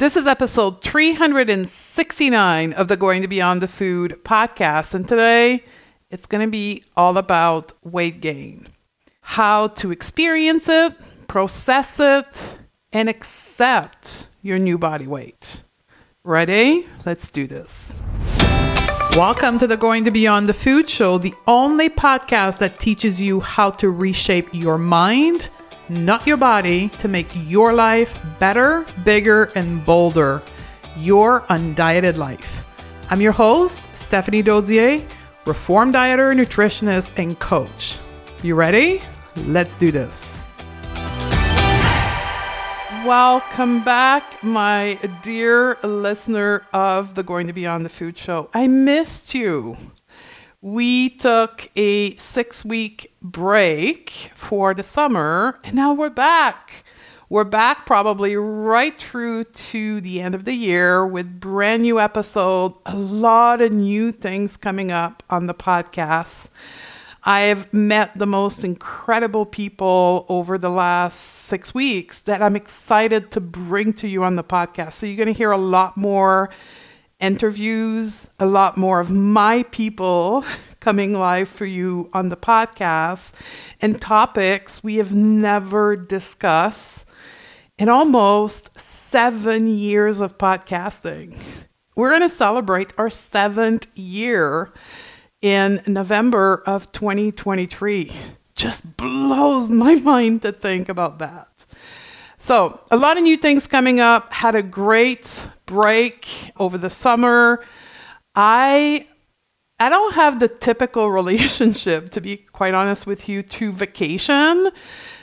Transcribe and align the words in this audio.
This 0.00 0.16
is 0.16 0.26
episode 0.26 0.82
369 0.82 2.72
of 2.72 2.88
the 2.88 2.96
Going 2.96 3.20
to 3.20 3.28
Beyond 3.28 3.60
the 3.60 3.68
Food 3.68 4.18
podcast. 4.24 4.94
And 4.94 5.06
today 5.06 5.62
it's 6.10 6.24
going 6.26 6.42
to 6.42 6.50
be 6.50 6.84
all 6.96 7.18
about 7.18 7.72
weight 7.84 8.22
gain, 8.22 8.68
how 9.20 9.68
to 9.68 9.90
experience 9.90 10.70
it, 10.70 10.94
process 11.28 12.00
it, 12.00 12.34
and 12.94 13.10
accept 13.10 14.26
your 14.40 14.58
new 14.58 14.78
body 14.78 15.06
weight. 15.06 15.64
Ready? 16.24 16.86
Let's 17.04 17.28
do 17.28 17.46
this. 17.46 18.00
Welcome 19.10 19.58
to 19.58 19.66
the 19.66 19.76
Going 19.76 20.06
to 20.06 20.10
Beyond 20.10 20.48
the 20.48 20.54
Food 20.54 20.88
Show, 20.88 21.18
the 21.18 21.34
only 21.46 21.90
podcast 21.90 22.56
that 22.60 22.78
teaches 22.78 23.20
you 23.20 23.40
how 23.40 23.68
to 23.72 23.90
reshape 23.90 24.48
your 24.54 24.78
mind 24.78 25.50
not 25.90 26.26
your 26.26 26.36
body, 26.36 26.88
to 26.98 27.08
make 27.08 27.28
your 27.46 27.72
life 27.72 28.18
better, 28.38 28.86
bigger, 29.04 29.50
and 29.56 29.84
bolder. 29.84 30.42
Your 30.96 31.40
undieted 31.42 32.16
life. 32.16 32.64
I'm 33.10 33.20
your 33.20 33.32
host, 33.32 33.94
Stephanie 33.94 34.42
Dodier, 34.42 35.04
reformed 35.44 35.94
dieter, 35.94 36.32
nutritionist, 36.34 37.18
and 37.18 37.38
coach. 37.40 37.98
You 38.42 38.54
ready? 38.54 39.02
Let's 39.36 39.76
do 39.76 39.90
this. 39.90 40.44
Welcome 43.04 43.82
back, 43.82 44.42
my 44.42 44.98
dear 45.22 45.76
listener 45.82 46.66
of 46.72 47.14
the 47.14 47.22
Going 47.22 47.46
to 47.46 47.52
Beyond 47.52 47.84
the 47.84 47.88
Food 47.88 48.16
Show. 48.16 48.50
I 48.54 48.66
missed 48.66 49.34
you 49.34 49.76
we 50.62 51.08
took 51.10 51.70
a 51.74 52.14
six 52.16 52.64
week 52.64 53.12
break 53.22 54.30
for 54.34 54.74
the 54.74 54.82
summer, 54.82 55.58
and 55.64 55.74
now 55.74 55.94
we're 55.94 56.10
back. 56.10 56.84
We're 57.30 57.44
back 57.44 57.86
probably 57.86 58.36
right 58.36 58.98
through 58.98 59.44
to 59.44 60.00
the 60.00 60.20
end 60.20 60.34
of 60.34 60.44
the 60.44 60.52
year 60.52 61.06
with 61.06 61.40
brand 61.40 61.82
new 61.82 62.00
episodes, 62.00 62.78
a 62.86 62.96
lot 62.96 63.60
of 63.60 63.72
new 63.72 64.12
things 64.12 64.56
coming 64.56 64.90
up 64.90 65.22
on 65.30 65.46
the 65.46 65.54
podcast. 65.54 66.48
I've 67.22 67.72
met 67.72 68.18
the 68.18 68.26
most 68.26 68.64
incredible 68.64 69.46
people 69.46 70.26
over 70.28 70.58
the 70.58 70.70
last 70.70 71.18
six 71.18 71.72
weeks 71.72 72.20
that 72.20 72.42
I'm 72.42 72.56
excited 72.56 73.30
to 73.30 73.40
bring 73.40 73.92
to 73.94 74.08
you 74.08 74.24
on 74.24 74.36
the 74.36 74.44
podcast. 74.44 74.94
So, 74.94 75.06
you're 75.06 75.16
going 75.16 75.32
to 75.32 75.38
hear 75.38 75.52
a 75.52 75.58
lot 75.58 75.96
more 75.96 76.50
interviews, 77.20 78.26
a 78.38 78.46
lot 78.46 78.76
more 78.76 79.00
of 79.00 79.10
my 79.10 79.62
people 79.64 80.44
coming 80.80 81.12
live 81.12 81.48
for 81.48 81.66
you 81.66 82.08
on 82.12 82.28
the 82.28 82.36
podcast, 82.36 83.32
and 83.80 84.00
topics 84.00 84.82
we 84.82 84.96
have 84.96 85.14
never 85.14 85.96
discussed 85.96 87.06
in 87.78 87.88
almost 87.88 88.70
seven 88.78 89.66
years 89.66 90.20
of 90.20 90.38
podcasting. 90.38 91.38
We're 91.96 92.10
going 92.10 92.22
to 92.22 92.28
celebrate 92.28 92.92
our 92.96 93.10
seventh 93.10 93.86
year 93.96 94.72
in 95.42 95.82
November 95.86 96.62
of 96.66 96.90
2023. 96.92 98.12
Just 98.54 98.96
blows 98.96 99.70
my 99.70 99.94
mind 100.02 100.42
to 100.42 100.52
think 100.52 100.88
about 100.88 101.18
that. 101.18 101.66
So, 102.42 102.80
a 102.90 102.96
lot 102.96 103.18
of 103.18 103.22
new 103.22 103.36
things 103.36 103.66
coming 103.66 104.00
up. 104.00 104.32
Had 104.32 104.54
a 104.54 104.62
great 104.62 105.46
break 105.66 106.26
over 106.56 106.78
the 106.78 106.88
summer. 106.88 107.62
I 108.34 109.06
I 109.78 109.90
don't 109.90 110.14
have 110.14 110.40
the 110.40 110.48
typical 110.48 111.10
relationship, 111.20 112.08
to 112.10 112.20
be 112.22 112.38
quite 112.38 112.72
honest 112.72 113.06
with 113.06 113.28
you, 113.28 113.42
to 113.42 113.72
vacation 113.72 114.70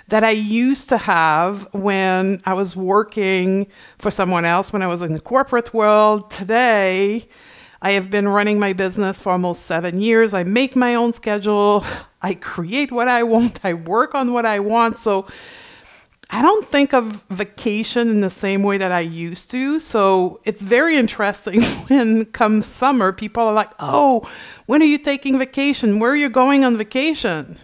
that 0.10 0.24
I 0.24 0.30
used 0.30 0.90
to 0.90 0.98
have 0.98 1.68
when 1.74 2.40
I 2.46 2.54
was 2.54 2.76
working 2.76 3.66
for 3.98 4.12
someone 4.12 4.46
else, 4.46 4.72
when 4.72 4.84
I 4.84 4.88
was 4.88 5.02
in 5.02 5.14
the 5.14 5.20
corporate 5.20 5.74
world. 5.74 6.30
Today, 6.30 7.28
I 7.82 7.94
have 7.94 8.12
been 8.12 8.28
running 8.28 8.60
my 8.60 8.74
business 8.74 9.20
for 9.20 9.32
almost 9.32 9.64
seven 9.64 10.02
years. 10.02 10.36
I 10.36 10.44
make 10.44 10.76
my 10.76 10.94
own 10.94 11.14
schedule, 11.14 11.84
I 12.22 12.36
create 12.36 12.92
what 12.92 13.08
I 13.08 13.24
want, 13.24 13.60
I 13.64 13.74
work 13.74 14.14
on 14.14 14.34
what 14.34 14.46
I 14.46 14.60
want. 14.60 15.00
So, 15.00 15.26
I 16.30 16.42
don't 16.42 16.68
think 16.68 16.94
of 16.94 17.24
vacation 17.30 18.10
in 18.10 18.22
the 18.22 18.30
same 18.30 18.62
way 18.62 18.78
that 18.78 18.92
I 18.92 19.00
used 19.00 19.50
to. 19.52 19.80
So 19.80 20.42
it's 20.44 20.62
very 20.62 20.98
interesting 20.98 21.62
when 21.88 22.26
come 22.26 22.62
summer, 22.62 23.14
people 23.14 23.44
are 23.44 23.54
like, 23.54 23.72
oh, 23.80 24.30
when 24.66 24.82
are 24.82 24.86
you 24.86 24.98
taking 24.98 25.40
vacation? 25.40 26.00
Where 26.00 26.12
are 26.12 26.18
you 26.18 26.30
going 26.30 26.66
on 26.66 26.78
vacation? 26.78 27.58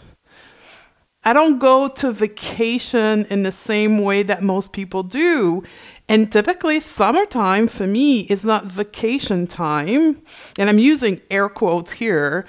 I 1.25 1.33
don't 1.33 1.57
go 1.59 1.87
to 1.87 2.11
vacation 2.11 3.25
in 3.29 3.43
the 3.43 3.51
same 3.51 3.97
way 3.99 4.23
that 4.23 4.43
most 4.43 4.73
people 4.73 5.03
do. 5.03 5.63
And 6.09 6.31
typically, 6.31 6.81
summertime 6.81 7.67
for 7.67 7.87
me 7.87 8.21
is 8.21 8.43
not 8.43 8.65
vacation 8.65 9.47
time. 9.47 10.21
And 10.59 10.69
I'm 10.69 10.79
using 10.79 11.21
air 11.31 11.47
quotes 11.47 11.93
here 11.93 12.45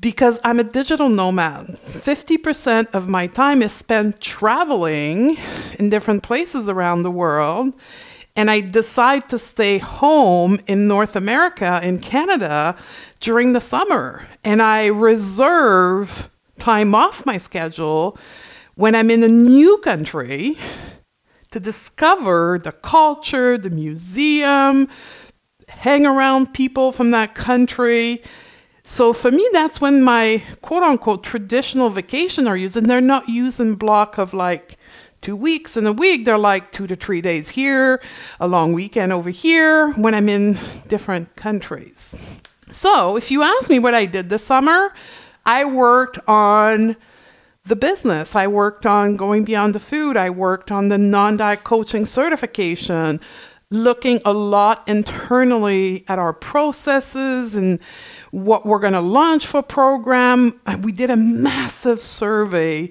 because 0.00 0.38
I'm 0.44 0.60
a 0.60 0.64
digital 0.64 1.08
nomad. 1.08 1.78
50% 1.86 2.94
of 2.94 3.08
my 3.08 3.26
time 3.26 3.62
is 3.62 3.72
spent 3.72 4.20
traveling 4.20 5.38
in 5.78 5.90
different 5.90 6.22
places 6.22 6.68
around 6.68 7.02
the 7.02 7.10
world. 7.10 7.72
And 8.34 8.50
I 8.50 8.60
decide 8.60 9.30
to 9.30 9.38
stay 9.38 9.78
home 9.78 10.60
in 10.66 10.86
North 10.86 11.16
America, 11.16 11.80
in 11.82 11.98
Canada, 11.98 12.76
during 13.20 13.54
the 13.54 13.60
summer. 13.60 14.26
And 14.44 14.60
I 14.60 14.86
reserve 14.86 16.28
time 16.58 16.94
off 16.94 17.24
my 17.24 17.38
schedule 17.38 18.18
when 18.74 18.94
I'm 18.94 19.10
in 19.10 19.22
a 19.22 19.28
new 19.28 19.78
country 19.78 20.58
to 21.50 21.60
discover 21.60 22.60
the 22.62 22.72
culture, 22.72 23.56
the 23.56 23.70
museum, 23.70 24.88
hang 25.68 26.04
around 26.04 26.52
people 26.52 26.92
from 26.92 27.12
that 27.12 27.34
country 27.34 28.22
so 28.86 29.12
for 29.12 29.32
me, 29.32 29.46
that's 29.52 29.80
when 29.80 30.04
my 30.04 30.44
quote 30.62 30.84
unquote 30.84 31.24
traditional 31.24 31.90
vacation 31.90 32.46
are 32.46 32.56
used, 32.56 32.76
and 32.76 32.88
they're 32.88 33.00
not 33.00 33.28
used 33.28 33.58
in 33.58 33.74
block 33.74 34.16
of 34.16 34.32
like 34.32 34.78
two 35.22 35.34
weeks 35.34 35.76
in 35.76 35.88
a 35.88 35.92
week. 35.92 36.24
They're 36.24 36.38
like 36.38 36.70
two 36.70 36.86
to 36.86 36.94
three 36.94 37.20
days 37.20 37.48
here, 37.48 38.00
a 38.38 38.46
long 38.46 38.72
weekend 38.72 39.12
over 39.12 39.28
here 39.28 39.90
when 39.94 40.14
I'm 40.14 40.28
in 40.28 40.56
different 40.86 41.34
countries. 41.34 42.14
So 42.70 43.16
if 43.16 43.32
you 43.32 43.42
ask 43.42 43.68
me 43.68 43.80
what 43.80 43.94
I 43.94 44.06
did 44.06 44.28
this 44.28 44.44
summer, 44.44 44.94
I 45.44 45.64
worked 45.64 46.20
on 46.28 46.96
the 47.64 47.74
business. 47.74 48.36
I 48.36 48.46
worked 48.46 48.86
on 48.86 49.16
going 49.16 49.44
beyond 49.44 49.74
the 49.74 49.80
food. 49.80 50.16
I 50.16 50.30
worked 50.30 50.70
on 50.70 50.86
the 50.86 50.98
non 50.98 51.36
diet 51.36 51.64
coaching 51.64 52.06
certification 52.06 53.20
looking 53.70 54.20
a 54.24 54.32
lot 54.32 54.86
internally 54.86 56.04
at 56.08 56.18
our 56.18 56.32
processes 56.32 57.54
and 57.54 57.80
what 58.30 58.64
we're 58.64 58.78
going 58.78 58.92
to 58.92 59.00
launch 59.00 59.46
for 59.46 59.62
program. 59.62 60.60
We 60.82 60.92
did 60.92 61.10
a 61.10 61.16
massive 61.16 62.00
survey 62.00 62.90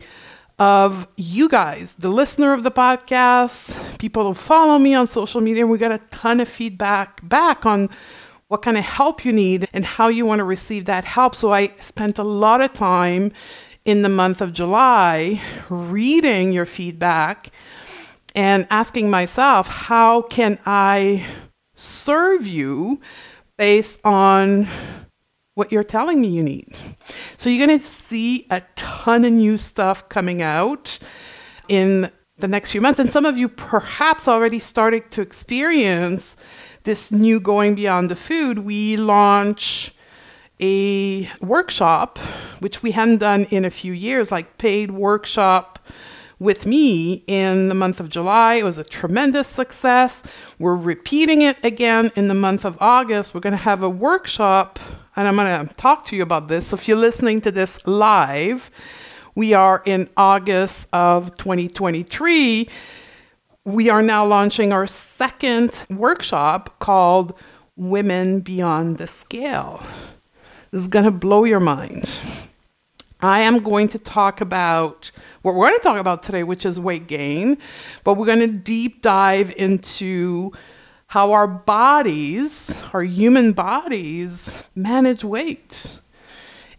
of 0.59 1.07
you 1.17 1.49
guys, 1.49 1.95
the 1.95 2.09
listener 2.09 2.53
of 2.53 2.63
the 2.63 2.71
podcast, 2.71 3.99
people 3.99 4.25
who 4.25 4.33
follow 4.33 4.77
me 4.79 4.93
on 4.93 5.07
social 5.07 5.41
media, 5.41 5.63
and 5.63 5.71
we 5.71 5.77
got 5.77 5.91
a 5.91 5.99
ton 6.11 6.39
of 6.39 6.47
feedback 6.47 7.27
back 7.27 7.65
on 7.65 7.89
what 8.47 8.61
kind 8.61 8.77
of 8.77 8.83
help 8.83 9.25
you 9.25 9.31
need 9.31 9.67
and 9.73 9.85
how 9.85 10.07
you 10.07 10.25
want 10.25 10.39
to 10.39 10.43
receive 10.43 10.85
that 10.85 11.03
help. 11.03 11.35
So 11.35 11.53
I 11.53 11.73
spent 11.79 12.19
a 12.19 12.23
lot 12.23 12.61
of 12.61 12.73
time 12.73 13.31
in 13.85 14.01
the 14.01 14.09
month 14.09 14.41
of 14.41 14.53
July 14.53 15.41
reading 15.69 16.51
your 16.51 16.65
feedback 16.65 17.49
and 18.35 18.67
asking 18.69 19.09
myself, 19.09 19.67
how 19.67 20.21
can 20.23 20.59
I 20.65 21.25
serve 21.75 22.45
you 22.45 22.99
based 23.57 23.99
on 24.03 24.67
what 25.55 25.71
you're 25.71 25.85
telling 25.85 26.19
me 26.19 26.27
you 26.27 26.43
need? 26.43 26.75
So 27.37 27.49
you're 27.49 27.65
going 27.65 27.79
to 27.79 27.85
see 27.85 28.45
a 28.51 28.61
ton 28.75 29.23
of 29.23 29.31
new 29.31 29.57
stuff 29.57 30.07
coming 30.09 30.41
out 30.41 30.99
in 31.69 32.11
the 32.37 32.47
next 32.49 32.71
few 32.71 32.81
months. 32.81 32.99
And 32.99 33.09
some 33.09 33.25
of 33.25 33.37
you 33.37 33.47
perhaps 33.47 34.27
already 34.27 34.59
started 34.59 35.09
to 35.11 35.21
experience 35.21 36.35
this 36.83 37.11
new 37.11 37.39
going 37.39 37.73
beyond 37.73 38.11
the 38.11 38.15
food. 38.17 38.59
We 38.59 38.97
launch 38.97 39.95
a 40.61 41.29
workshop, 41.41 42.19
which 42.59 42.83
we 42.83 42.91
hadn't 42.91 43.17
done 43.17 43.45
in 43.45 43.63
a 43.63 43.71
few 43.71 43.93
years, 43.93 44.31
like 44.31 44.57
paid 44.57 44.91
workshop 44.91 45.79
with 46.39 46.65
me 46.65 47.23
in 47.27 47.69
the 47.69 47.75
month 47.75 47.99
of 47.99 48.09
July. 48.09 48.55
It 48.55 48.63
was 48.63 48.77
a 48.77 48.83
tremendous 48.83 49.47
success. 49.47 50.23
We're 50.59 50.75
repeating 50.75 51.41
it 51.41 51.57
again 51.63 52.11
in 52.15 52.27
the 52.27 52.33
month 52.33 52.65
of 52.65 52.77
August. 52.81 53.33
We're 53.33 53.41
going 53.41 53.51
to 53.51 53.57
have 53.57 53.83
a 53.83 53.89
workshop, 53.89 54.79
and 55.15 55.27
I'm 55.27 55.35
going 55.35 55.67
to 55.67 55.73
talk 55.75 56.05
to 56.05 56.15
you 56.15 56.23
about 56.23 56.47
this. 56.47 56.67
So 56.67 56.75
if 56.75 56.87
you're 56.87 56.97
listening 56.97 57.41
to 57.41 57.51
this 57.51 57.85
live, 57.85 58.69
we 59.35 59.53
are 59.53 59.81
in 59.85 60.09
August 60.17 60.87
of 60.93 61.35
2023. 61.37 62.69
We 63.65 63.89
are 63.89 64.01
now 64.01 64.25
launching 64.25 64.71
our 64.71 64.87
second 64.87 65.81
workshop 65.89 66.79
called 66.79 67.33
Women 67.75 68.41
Beyond 68.41 68.97
the 68.97 69.07
Scale. 69.07 69.83
This 70.71 70.81
is 70.81 70.87
going 70.87 71.05
to 71.05 71.11
blow 71.11 71.43
your 71.45 71.59
mind. 71.59 72.21
I 73.21 73.41
am 73.41 73.59
going 73.59 73.87
to 73.89 73.99
talk 73.99 74.41
about 74.41 75.09
what 75.41 75.55
we're 75.55 75.69
going 75.69 75.79
to 75.79 75.83
talk 75.83 75.99
about 75.99 76.21
today, 76.21 76.43
which 76.43 76.65
is 76.65 76.79
weight 76.79 77.07
gain, 77.07 77.57
but 78.03 78.15
we're 78.15 78.25
going 78.25 78.39
to 78.39 78.47
deep 78.47 79.01
dive 79.01 79.53
into 79.55 80.51
how 81.07 81.31
our 81.31 81.47
bodies, 81.47 82.77
our 82.93 83.03
human 83.03 83.53
bodies, 83.53 84.67
manage 84.75 85.23
weight. 85.23 85.99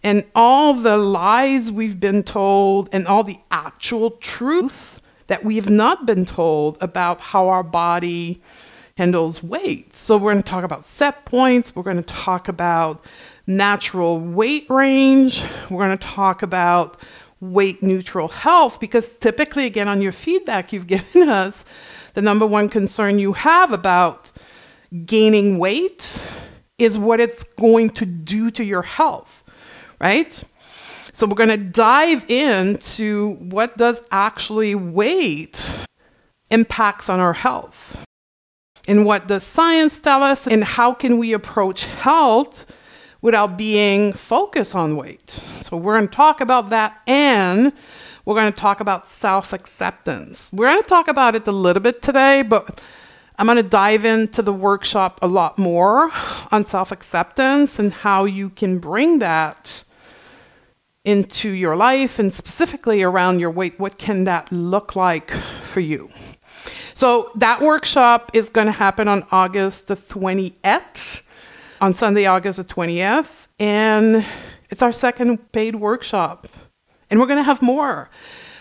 And 0.03 0.25
all 0.35 0.75
the 0.75 0.99
lies 0.99 1.73
we've 1.73 1.99
been 1.99 2.23
told, 2.23 2.89
and 2.93 3.07
all 3.07 3.25
the 3.25 3.39
actual 3.51 4.11
truth 4.13 5.01
that 5.29 5.45
we 5.45 5.57
have 5.57 5.71
not 5.71 6.07
been 6.07 6.27
told 6.27 6.77
about 6.81 7.21
how 7.21 7.49
our 7.49 7.63
body 7.63 8.41
handles 8.97 9.43
weight. 9.43 9.97
So, 9.97 10.17
we're 10.17 10.33
going 10.33 10.43
to 10.43 10.49
talk 10.49 10.65
about 10.65 10.85
set 10.85 11.25
points, 11.25 11.75
we're 11.75 11.83
going 11.83 11.97
to 11.97 12.03
talk 12.03 12.47
about 12.49 13.05
natural 13.47 14.19
weight 14.19 14.69
range, 14.69 15.45
we're 15.71 15.85
going 15.85 15.97
to 15.97 16.07
talk 16.07 16.43
about 16.43 16.97
weight 17.41 17.83
neutral 17.83 18.29
health, 18.29 18.81
because 18.81 19.17
typically, 19.19 19.67
again, 19.67 19.89
on 19.89 20.03
your 20.03 20.13
feedback 20.13 20.73
you've 20.73 20.87
given 20.97 21.29
us, 21.29 21.65
the 22.15 22.23
number 22.23 22.47
one 22.47 22.69
concern 22.69 23.19
you 23.19 23.33
have 23.35 23.73
about 23.73 24.33
gaining 25.05 25.59
weight 25.59 26.21
is 26.79 26.99
what 26.99 27.21
it's 27.21 27.45
going 27.59 27.91
to 27.91 28.07
do 28.07 28.51
to 28.51 28.65
your 28.65 28.83
health, 28.83 29.45
right? 30.01 30.43
So 31.13 31.27
we're 31.27 31.35
going 31.35 31.49
to 31.49 31.57
dive 31.57 32.31
into 32.31 33.35
what 33.35 33.77
does 33.77 34.03
actually 34.11 34.75
weight 34.75 35.71
impacts 36.51 37.09
on 37.09 37.21
our 37.21 37.33
health. 37.33 38.05
And 38.89 39.05
what 39.05 39.27
does 39.27 39.43
science 39.43 39.99
tell 39.99 40.23
us 40.23 40.47
and 40.47 40.63
how 40.63 40.93
can 40.93 41.19
we 41.19 41.33
approach 41.33 41.85
health 41.85 42.67
without 43.23 43.57
being 43.57 44.13
focused 44.13 44.75
on 44.75 44.97
weight? 44.97 45.31
So 45.63 45.77
we're 45.77 45.97
going 45.97 46.09
to 46.09 46.15
talk 46.15 46.41
about 46.41 46.71
that 46.71 47.03
and 47.07 47.73
we're 48.25 48.35
going 48.35 48.53
to 48.53 48.59
talk 48.59 48.81
about 48.81 49.07
self 49.07 49.53
acceptance. 49.53 50.51
We're 50.53 50.69
going 50.69 50.83
to 50.83 50.89
talk 50.89 51.09
about 51.09 51.35
it 51.35 51.47
a 51.47 51.53
little 51.53 51.83
bit 51.83 52.03
today, 52.03 52.43
but 52.43 52.81
I'm 53.39 53.47
going 53.47 53.57
to 53.57 53.63
dive 53.63 54.05
into 54.05 54.43
the 54.43 54.53
workshop 54.53 55.19
a 55.23 55.27
lot 55.27 55.59
more 55.59 56.11
on 56.51 56.65
self 56.65 56.91
acceptance 56.91 57.79
and 57.79 57.93
how 57.93 58.25
you 58.25 58.51
can 58.51 58.79
bring 58.79 59.21
that 59.21 59.85
into 61.05 61.51
your 61.51 61.77
life 61.77 62.19
and 62.19 62.35
specifically 62.35 63.03
around 63.03 63.39
your 63.39 63.51
weight. 63.51 63.79
What 63.79 63.97
can 63.99 64.25
that 64.25 64.51
look 64.51 64.97
like 64.97 65.31
for 65.31 65.81
you? 65.81 66.11
So, 66.95 67.31
that 67.37 67.61
workshop 67.61 68.31
is 68.33 68.49
going 68.49 68.67
to 68.67 68.73
happen 68.73 69.07
on 69.07 69.25
August 69.31 69.87
the 69.87 69.97
20th, 69.97 71.21
on 71.87 71.95
Sunday, 71.95 72.27
August 72.27 72.57
the 72.57 72.65
20th. 72.65 73.47
And 73.61 74.27
it's 74.71 74.83
our 74.83 74.91
second 74.91 75.53
paid 75.53 75.77
workshop. 75.77 76.49
And 77.09 77.21
we're 77.21 77.27
going 77.27 77.39
to 77.39 77.45
have 77.45 77.63
more. 77.63 78.11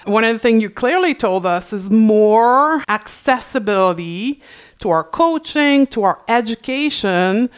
One 0.06 0.24
of 0.24 0.32
the 0.36 0.38
things 0.38 0.62
you 0.62 0.70
clearly 0.70 1.16
told 1.16 1.44
us 1.44 1.74
is 1.74 1.90
more 1.90 2.84
accessibility 2.88 4.44
to 4.82 4.92
our 4.92 5.04
coaching, 5.04 5.88
to 5.88 6.04
our 6.04 6.22
education 6.28 7.50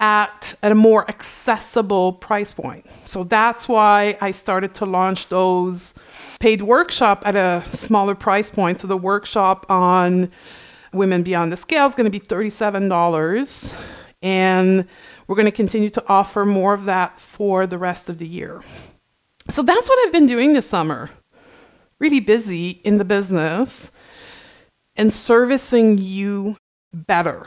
at, 0.00 0.52
at 0.62 0.72
a 0.72 0.74
more 0.74 1.08
accessible 1.08 2.12
price 2.12 2.52
point. 2.52 2.84
So 3.04 3.24
that's 3.24 3.66
why 3.66 4.18
I 4.20 4.32
started 4.32 4.74
to 4.74 4.84
launch 4.84 5.30
those 5.30 5.94
paid 6.40 6.60
workshop 6.60 7.22
at 7.24 7.36
a 7.36 7.64
smaller 7.74 8.14
price 8.14 8.50
point. 8.50 8.80
So 8.80 8.86
the 8.86 8.98
workshop 8.98 9.64
on 9.70 10.30
Women 10.92 11.22
Beyond 11.22 11.52
the 11.52 11.56
Scale 11.56 11.86
is 11.86 11.94
going 11.94 12.04
to 12.04 12.10
be 12.10 12.20
$37. 12.20 13.95
And 14.22 14.86
we're 15.26 15.36
going 15.36 15.46
to 15.46 15.52
continue 15.52 15.90
to 15.90 16.04
offer 16.08 16.44
more 16.44 16.74
of 16.74 16.84
that 16.86 17.20
for 17.20 17.66
the 17.66 17.78
rest 17.78 18.08
of 18.08 18.18
the 18.18 18.26
year. 18.26 18.62
So 19.50 19.62
that's 19.62 19.88
what 19.88 20.06
I've 20.06 20.12
been 20.12 20.26
doing 20.26 20.52
this 20.52 20.68
summer. 20.68 21.10
Really 21.98 22.20
busy 22.20 22.70
in 22.70 22.98
the 22.98 23.04
business 23.04 23.90
and 24.96 25.12
servicing 25.12 25.98
you 25.98 26.56
better. 26.92 27.46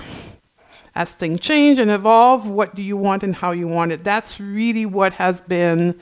As 0.96 1.14
things 1.14 1.40
change 1.40 1.80
and 1.80 1.92
evolve, 1.92 2.48
what 2.48 2.76
do 2.76 2.82
you 2.82 2.98
want 2.98 3.24
and 3.24 3.36
how 3.36 3.52
you 3.52 3.68
want 3.68 3.92
it? 3.92 4.04
That's 4.04 4.40
really 4.40 4.86
what 4.86 5.14
has 5.14 5.42
been 5.42 6.00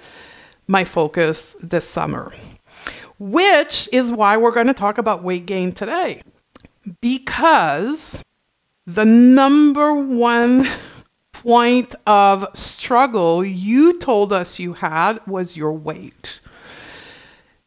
my 0.67 0.83
focus 0.83 1.55
this 1.61 1.87
summer, 1.87 2.33
which 3.19 3.89
is 3.91 4.11
why 4.11 4.37
we're 4.37 4.51
going 4.51 4.67
to 4.67 4.73
talk 4.73 4.97
about 4.97 5.23
weight 5.23 5.45
gain 5.45 5.71
today. 5.71 6.21
Because 7.01 8.21
the 8.87 9.03
number 9.03 9.93
one 9.93 10.65
point 11.33 11.93
of 12.07 12.47
struggle 12.53 13.43
you 13.43 13.99
told 13.99 14.31
us 14.31 14.59
you 14.59 14.73
had 14.73 15.19
was 15.27 15.57
your 15.57 15.73
weight. 15.73 16.39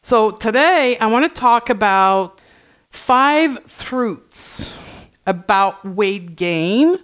So 0.02 0.30
today 0.30 0.96
I 0.98 1.06
want 1.08 1.32
to 1.32 1.40
talk 1.40 1.68
about 1.68 2.40
five 2.88 3.78
truths 3.78 4.72
about 5.26 5.84
weight 5.84 6.36
gain, 6.36 6.98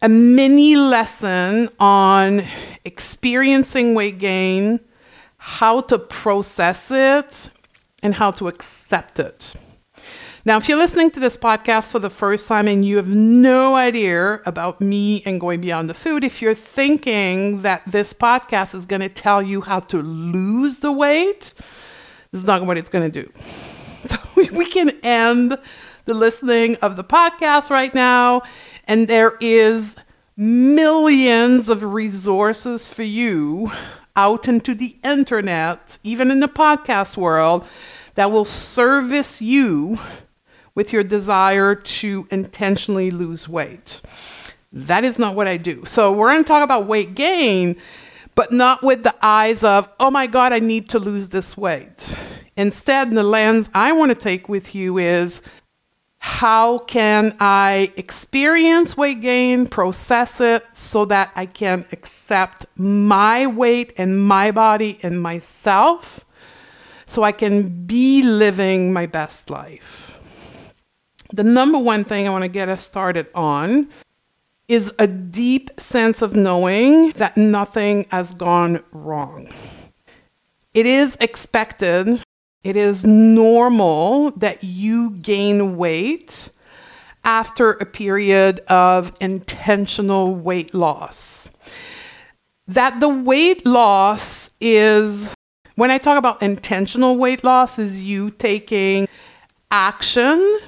a 0.00 0.08
mini 0.08 0.74
lesson 0.74 1.68
on 1.78 2.42
experiencing 2.84 3.94
weight 3.94 4.18
gain, 4.18 4.80
how 5.36 5.82
to 5.82 5.98
process 5.98 6.90
it, 6.90 7.50
and 8.02 8.14
how 8.14 8.30
to 8.30 8.48
accept 8.48 9.18
it. 9.18 9.54
Now, 10.44 10.56
if 10.56 10.68
you're 10.68 10.78
listening 10.78 11.12
to 11.12 11.20
this 11.20 11.36
podcast 11.36 11.92
for 11.92 12.00
the 12.00 12.10
first 12.10 12.48
time 12.48 12.66
and 12.66 12.84
you 12.84 12.96
have 12.96 13.06
no 13.06 13.76
idea 13.76 14.40
about 14.44 14.80
me 14.80 15.22
and 15.24 15.40
going 15.40 15.60
beyond 15.60 15.88
the 15.88 15.94
food, 15.94 16.24
if 16.24 16.42
you're 16.42 16.52
thinking 16.52 17.62
that 17.62 17.84
this 17.86 18.12
podcast 18.12 18.74
is 18.74 18.84
going 18.84 19.02
to 19.02 19.08
tell 19.08 19.40
you 19.40 19.60
how 19.60 19.78
to 19.78 20.02
lose 20.02 20.78
the 20.78 20.90
weight, 20.90 21.54
this 22.32 22.40
is 22.40 22.44
not 22.44 22.66
what 22.66 22.76
it's 22.76 22.90
going 22.90 23.10
to 23.10 23.22
do. 23.22 23.32
So 24.04 24.18
we 24.34 24.64
can 24.64 24.90
end 25.04 25.56
the 26.06 26.14
listening 26.14 26.74
of 26.82 26.96
the 26.96 27.04
podcast 27.04 27.70
right 27.70 27.94
now, 27.94 28.42
and 28.88 29.06
there 29.06 29.36
is 29.40 29.94
millions 30.36 31.68
of 31.68 31.84
resources 31.84 32.88
for 32.88 33.04
you 33.04 33.70
out 34.16 34.48
into 34.48 34.74
the 34.74 34.96
internet, 35.04 35.98
even 36.02 36.32
in 36.32 36.40
the 36.40 36.48
podcast 36.48 37.16
world, 37.16 37.64
that 38.16 38.32
will 38.32 38.44
service 38.44 39.40
you 39.40 40.00
with 40.74 40.92
your 40.92 41.02
desire 41.02 41.74
to 41.74 42.26
intentionally 42.30 43.10
lose 43.10 43.48
weight. 43.48 44.00
That 44.72 45.04
is 45.04 45.18
not 45.18 45.34
what 45.34 45.46
I 45.46 45.56
do. 45.56 45.84
So, 45.84 46.12
we're 46.12 46.30
going 46.30 46.44
to 46.44 46.48
talk 46.48 46.64
about 46.64 46.86
weight 46.86 47.14
gain, 47.14 47.76
but 48.34 48.52
not 48.52 48.82
with 48.82 49.02
the 49.02 49.14
eyes 49.20 49.62
of, 49.62 49.88
oh 50.00 50.10
my 50.10 50.26
God, 50.26 50.52
I 50.52 50.60
need 50.60 50.88
to 50.90 50.98
lose 50.98 51.28
this 51.28 51.56
weight. 51.56 52.14
Instead, 52.56 53.10
the 53.10 53.22
lens 53.22 53.68
I 53.74 53.92
want 53.92 54.10
to 54.10 54.14
take 54.14 54.48
with 54.48 54.74
you 54.74 54.98
is 54.98 55.42
how 56.24 56.78
can 56.78 57.36
I 57.40 57.92
experience 57.96 58.96
weight 58.96 59.20
gain, 59.20 59.66
process 59.66 60.40
it 60.40 60.64
so 60.72 61.04
that 61.06 61.32
I 61.34 61.46
can 61.46 61.84
accept 61.90 62.64
my 62.76 63.46
weight 63.48 63.92
and 63.96 64.22
my 64.22 64.52
body 64.52 65.00
and 65.02 65.20
myself 65.20 66.24
so 67.06 67.24
I 67.24 67.32
can 67.32 67.86
be 67.86 68.22
living 68.22 68.92
my 68.92 69.06
best 69.06 69.50
life? 69.50 70.11
The 71.32 71.44
number 71.44 71.78
one 71.78 72.04
thing 72.04 72.26
I 72.26 72.30
want 72.30 72.42
to 72.42 72.48
get 72.48 72.68
us 72.68 72.84
started 72.84 73.26
on 73.34 73.88
is 74.68 74.92
a 74.98 75.06
deep 75.06 75.70
sense 75.80 76.20
of 76.20 76.36
knowing 76.36 77.10
that 77.12 77.36
nothing 77.36 78.06
has 78.10 78.34
gone 78.34 78.82
wrong. 78.92 79.48
It 80.74 80.86
is 80.86 81.16
expected, 81.20 82.22
it 82.64 82.76
is 82.76 83.04
normal 83.04 84.32
that 84.32 84.62
you 84.62 85.10
gain 85.10 85.76
weight 85.76 86.50
after 87.24 87.72
a 87.72 87.86
period 87.86 88.60
of 88.68 89.12
intentional 89.20 90.34
weight 90.34 90.74
loss. 90.74 91.50
That 92.68 93.00
the 93.00 93.08
weight 93.08 93.64
loss 93.64 94.50
is, 94.60 95.34
when 95.76 95.90
I 95.90 95.98
talk 95.98 96.18
about 96.18 96.42
intentional 96.42 97.16
weight 97.16 97.42
loss, 97.42 97.78
is 97.78 98.02
you 98.02 98.30
taking 98.32 99.08
action 99.70 100.60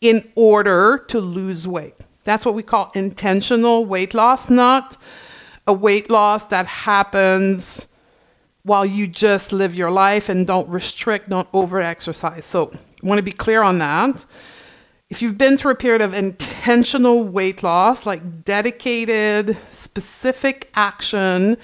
in 0.00 0.30
order 0.36 1.04
to 1.08 1.20
lose 1.20 1.66
weight. 1.66 1.94
That's 2.24 2.44
what 2.44 2.54
we 2.54 2.62
call 2.62 2.90
intentional 2.94 3.86
weight 3.86 4.14
loss, 4.14 4.50
not 4.50 4.96
a 5.66 5.72
weight 5.72 6.10
loss 6.10 6.46
that 6.46 6.66
happens 6.66 7.88
while 8.62 8.84
you 8.84 9.06
just 9.06 9.52
live 9.52 9.74
your 9.74 9.90
life 9.90 10.28
and 10.28 10.46
don't 10.46 10.68
restrict, 10.68 11.30
don't 11.30 11.48
over 11.52 11.80
exercise. 11.80 12.44
So, 12.44 12.70
I 12.72 13.06
want 13.06 13.18
to 13.18 13.22
be 13.22 13.32
clear 13.32 13.62
on 13.62 13.78
that. 13.78 14.24
If 15.08 15.22
you've 15.22 15.38
been 15.38 15.56
through 15.56 15.72
a 15.72 15.76
period 15.76 16.02
of 16.02 16.12
intentional 16.12 17.24
weight 17.24 17.62
loss, 17.62 18.04
like 18.04 18.44
dedicated, 18.44 19.56
specific 19.70 20.70
action 20.74 21.56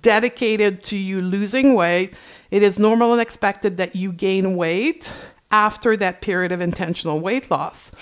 dedicated 0.00 0.82
to 0.84 0.96
you 0.96 1.20
losing 1.20 1.74
weight, 1.74 2.14
it 2.50 2.62
is 2.62 2.78
normal 2.78 3.12
and 3.12 3.20
expected 3.20 3.76
that 3.76 3.94
you 3.94 4.10
gain 4.10 4.56
weight 4.56 5.12
after 5.50 5.96
that 5.96 6.20
period 6.20 6.52
of 6.52 6.60
intentional 6.60 7.20
weight 7.20 7.50
loss. 7.50 7.92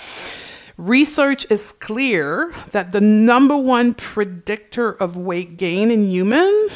Research 0.77 1.45
is 1.49 1.71
clear 1.71 2.53
that 2.71 2.91
the 2.91 3.01
number 3.01 3.57
one 3.57 3.93
predictor 3.95 4.91
of 4.91 5.15
weight 5.15 5.57
gain 5.57 5.89
in 5.89 6.07
humans 6.07 6.71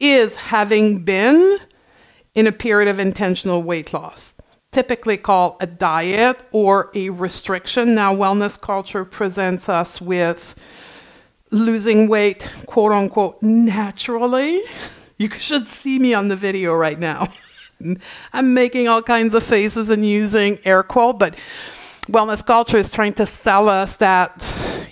is 0.00 0.34
having 0.36 1.04
been 1.04 1.58
in 2.34 2.46
a 2.46 2.52
period 2.52 2.88
of 2.88 2.98
intentional 2.98 3.62
weight 3.62 3.92
loss, 3.92 4.34
typically 4.72 5.16
called 5.16 5.56
a 5.60 5.66
diet 5.66 6.38
or 6.52 6.90
a 6.94 7.10
restriction. 7.10 7.94
Now, 7.94 8.14
wellness 8.14 8.60
culture 8.60 9.04
presents 9.04 9.68
us 9.68 10.00
with 10.00 10.54
losing 11.50 12.08
weight, 12.08 12.48
quote 12.66 12.92
unquote, 12.92 13.42
naturally. 13.42 14.62
You 15.18 15.30
should 15.30 15.66
see 15.66 15.98
me 15.98 16.14
on 16.14 16.28
the 16.28 16.36
video 16.36 16.74
right 16.74 16.98
now. 16.98 17.28
I'm 18.32 18.54
making 18.54 18.88
all 18.88 19.02
kinds 19.02 19.34
of 19.34 19.42
faces 19.42 19.90
and 19.90 20.06
using 20.06 20.58
air 20.64 20.82
quote, 20.82 21.18
but 21.18 21.36
wellness 22.08 22.44
culture 22.44 22.78
is 22.78 22.90
trying 22.90 23.14
to 23.14 23.26
sell 23.26 23.68
us 23.68 23.96
that 23.98 24.30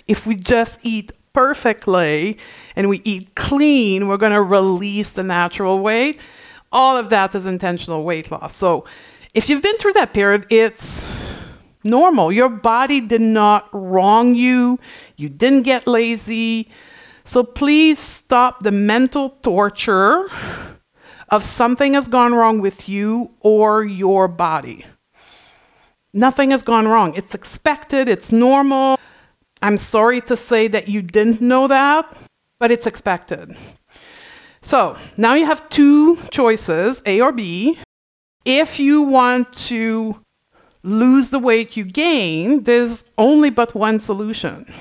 if 0.07 0.25
we 0.25 0.35
just 0.35 0.79
eat 0.83 1.11
perfectly 1.33 2.37
and 2.75 2.89
we 2.89 3.01
eat 3.03 3.35
clean, 3.35 4.07
we're 4.07 4.17
going 4.17 4.31
to 4.31 4.41
release 4.41 5.11
the 5.11 5.23
natural 5.23 5.79
weight. 5.79 6.19
All 6.71 6.97
of 6.97 7.09
that 7.09 7.35
is 7.35 7.45
intentional 7.45 8.03
weight 8.03 8.31
loss. 8.31 8.55
So 8.55 8.85
if 9.33 9.49
you've 9.49 9.61
been 9.61 9.77
through 9.77 9.93
that 9.93 10.13
period, 10.13 10.45
it's 10.49 11.05
normal. 11.83 12.31
Your 12.31 12.49
body 12.49 13.01
did 13.01 13.21
not 13.21 13.69
wrong 13.73 14.35
you, 14.35 14.79
you 15.17 15.29
didn't 15.29 15.63
get 15.63 15.87
lazy. 15.87 16.69
So 17.23 17.43
please 17.43 17.99
stop 17.99 18.63
the 18.63 18.71
mental 18.71 19.31
torture 19.41 20.29
of 21.29 21.43
something 21.43 21.93
has 21.93 22.07
gone 22.07 22.33
wrong 22.33 22.61
with 22.61 22.87
you 22.87 23.31
or 23.41 23.83
your 23.83 24.27
body. 24.27 24.85
Nothing 26.13 26.51
has 26.51 26.63
gone 26.63 26.87
wrong. 26.87 27.13
It's 27.15 27.35
expected, 27.35 28.07
it's 28.07 28.31
normal. 28.31 28.99
I'm 29.61 29.77
sorry 29.77 30.21
to 30.21 30.37
say 30.37 30.67
that 30.67 30.87
you 30.87 31.01
didn't 31.01 31.41
know 31.41 31.67
that, 31.67 32.15
but 32.59 32.71
it's 32.71 32.87
expected. 32.87 33.55
So 34.61 34.97
now 35.17 35.33
you 35.33 35.45
have 35.45 35.67
two 35.69 36.17
choices, 36.31 37.01
A 37.05 37.21
or 37.21 37.31
B. 37.31 37.77
If 38.45 38.79
you 38.79 39.01
want 39.01 39.51
to 39.67 40.19
lose 40.83 41.31
the 41.31 41.39
weight 41.39 41.75
you 41.75 41.83
gain, 41.83 42.63
there's 42.63 43.03
only 43.17 43.49
but 43.49 43.73
one 43.75 43.99
solution 43.99 44.71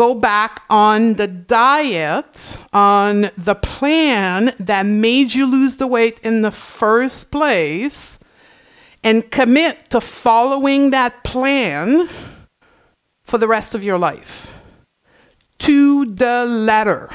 go 0.00 0.14
back 0.14 0.62
on 0.70 1.12
the 1.12 1.26
diet, 1.26 2.56
on 2.72 3.30
the 3.36 3.54
plan 3.54 4.54
that 4.58 4.86
made 4.86 5.34
you 5.34 5.44
lose 5.44 5.76
the 5.76 5.86
weight 5.86 6.18
in 6.20 6.40
the 6.40 6.50
first 6.50 7.30
place, 7.30 8.18
and 9.04 9.30
commit 9.30 9.90
to 9.90 10.00
following 10.00 10.88
that 10.88 11.22
plan 11.22 12.08
for 13.24 13.36
the 13.36 13.46
rest 13.46 13.74
of 13.74 13.84
your 13.84 13.98
life 13.98 14.48
to 15.58 16.06
the 16.06 16.46
letter. 16.46 17.10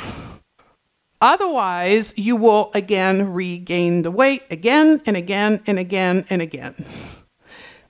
Otherwise, 1.19 2.13
you 2.15 2.35
will 2.35 2.69
again 2.75 3.33
regain 3.33 4.03
the 4.03 4.11
weight 4.11 4.43
again 4.51 5.01
and 5.07 5.17
again 5.17 5.59
and 5.65 5.79
again 5.79 6.23
and 6.29 6.39
again. 6.39 6.75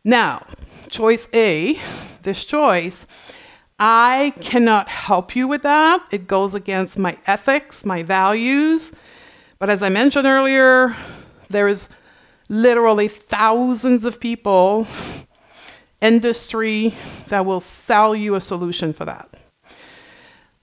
Now, 0.05 0.45
choice 0.87 1.27
A, 1.33 1.77
this 2.21 2.45
choice 2.45 3.05
I 3.77 4.33
cannot 4.39 4.87
help 4.87 5.35
you 5.35 5.47
with 5.47 5.63
that. 5.63 6.05
It 6.11 6.27
goes 6.27 6.55
against 6.55 6.97
my 6.97 7.17
ethics, 7.27 7.85
my 7.85 8.03
values. 8.03 8.93
But 9.59 9.69
as 9.69 9.83
I 9.83 9.89
mentioned 9.89 10.25
earlier, 10.25 10.95
there 11.49 11.67
is 11.67 11.89
literally 12.47 13.07
thousands 13.07 14.05
of 14.05 14.19
people, 14.19 14.87
industry 16.01 16.93
that 17.27 17.45
will 17.45 17.59
sell 17.59 18.15
you 18.15 18.35
a 18.35 18.41
solution 18.41 18.93
for 18.93 19.05
that. 19.05 19.29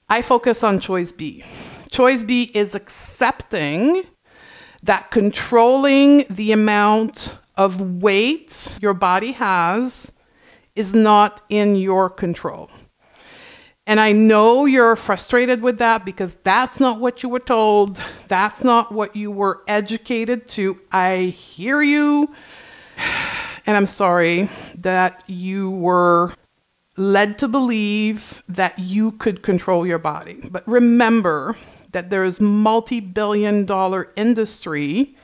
I 0.09 0.23
focus 0.23 0.63
on 0.63 0.81
choice 0.81 1.13
B. 1.13 1.45
Choice 1.91 2.23
B 2.23 2.51
is 2.55 2.75
accepting 2.75 4.05
that 4.83 5.11
controlling 5.11 6.25
the 6.31 6.53
amount 6.53 7.35
of 7.57 8.03
weight 8.03 8.77
your 8.81 8.95
body 8.95 9.33
has 9.33 10.13
is 10.75 10.95
not 10.95 11.43
in 11.49 11.77
your 11.77 12.09
control. 12.09 12.71
And 13.87 13.99
I 13.99 14.13
know 14.13 14.65
you're 14.65 14.95
frustrated 14.95 15.61
with 15.61 15.79
that 15.79 16.05
because 16.05 16.37
that's 16.37 16.79
not 16.79 17.01
what 17.01 17.23
you 17.23 17.29
were 17.29 17.41
told. 17.41 18.01
That's 18.29 18.63
not 18.63 18.93
what 18.93 19.17
you 19.17 19.31
were 19.31 19.63
educated 19.67 20.49
to. 20.51 20.79
I 20.93 21.35
hear 21.37 21.83
you. 21.83 22.33
And 23.67 23.77
I'm 23.77 23.87
sorry 23.87 24.49
that 24.77 25.25
you 25.29 25.71
were 25.71 26.33
led 26.97 27.39
to 27.39 27.49
believe 27.49 28.43
that 28.49 28.79
you 28.79 29.13
could 29.13 29.43
control 29.43 29.87
your 29.87 29.99
body. 29.99 30.41
But 30.51 30.67
remember 30.69 31.57
that 31.91 32.11
there 32.11 32.25
is 32.25 32.41
multi-billion 32.41 33.65
dollar 33.67 34.13
industry 34.17 35.17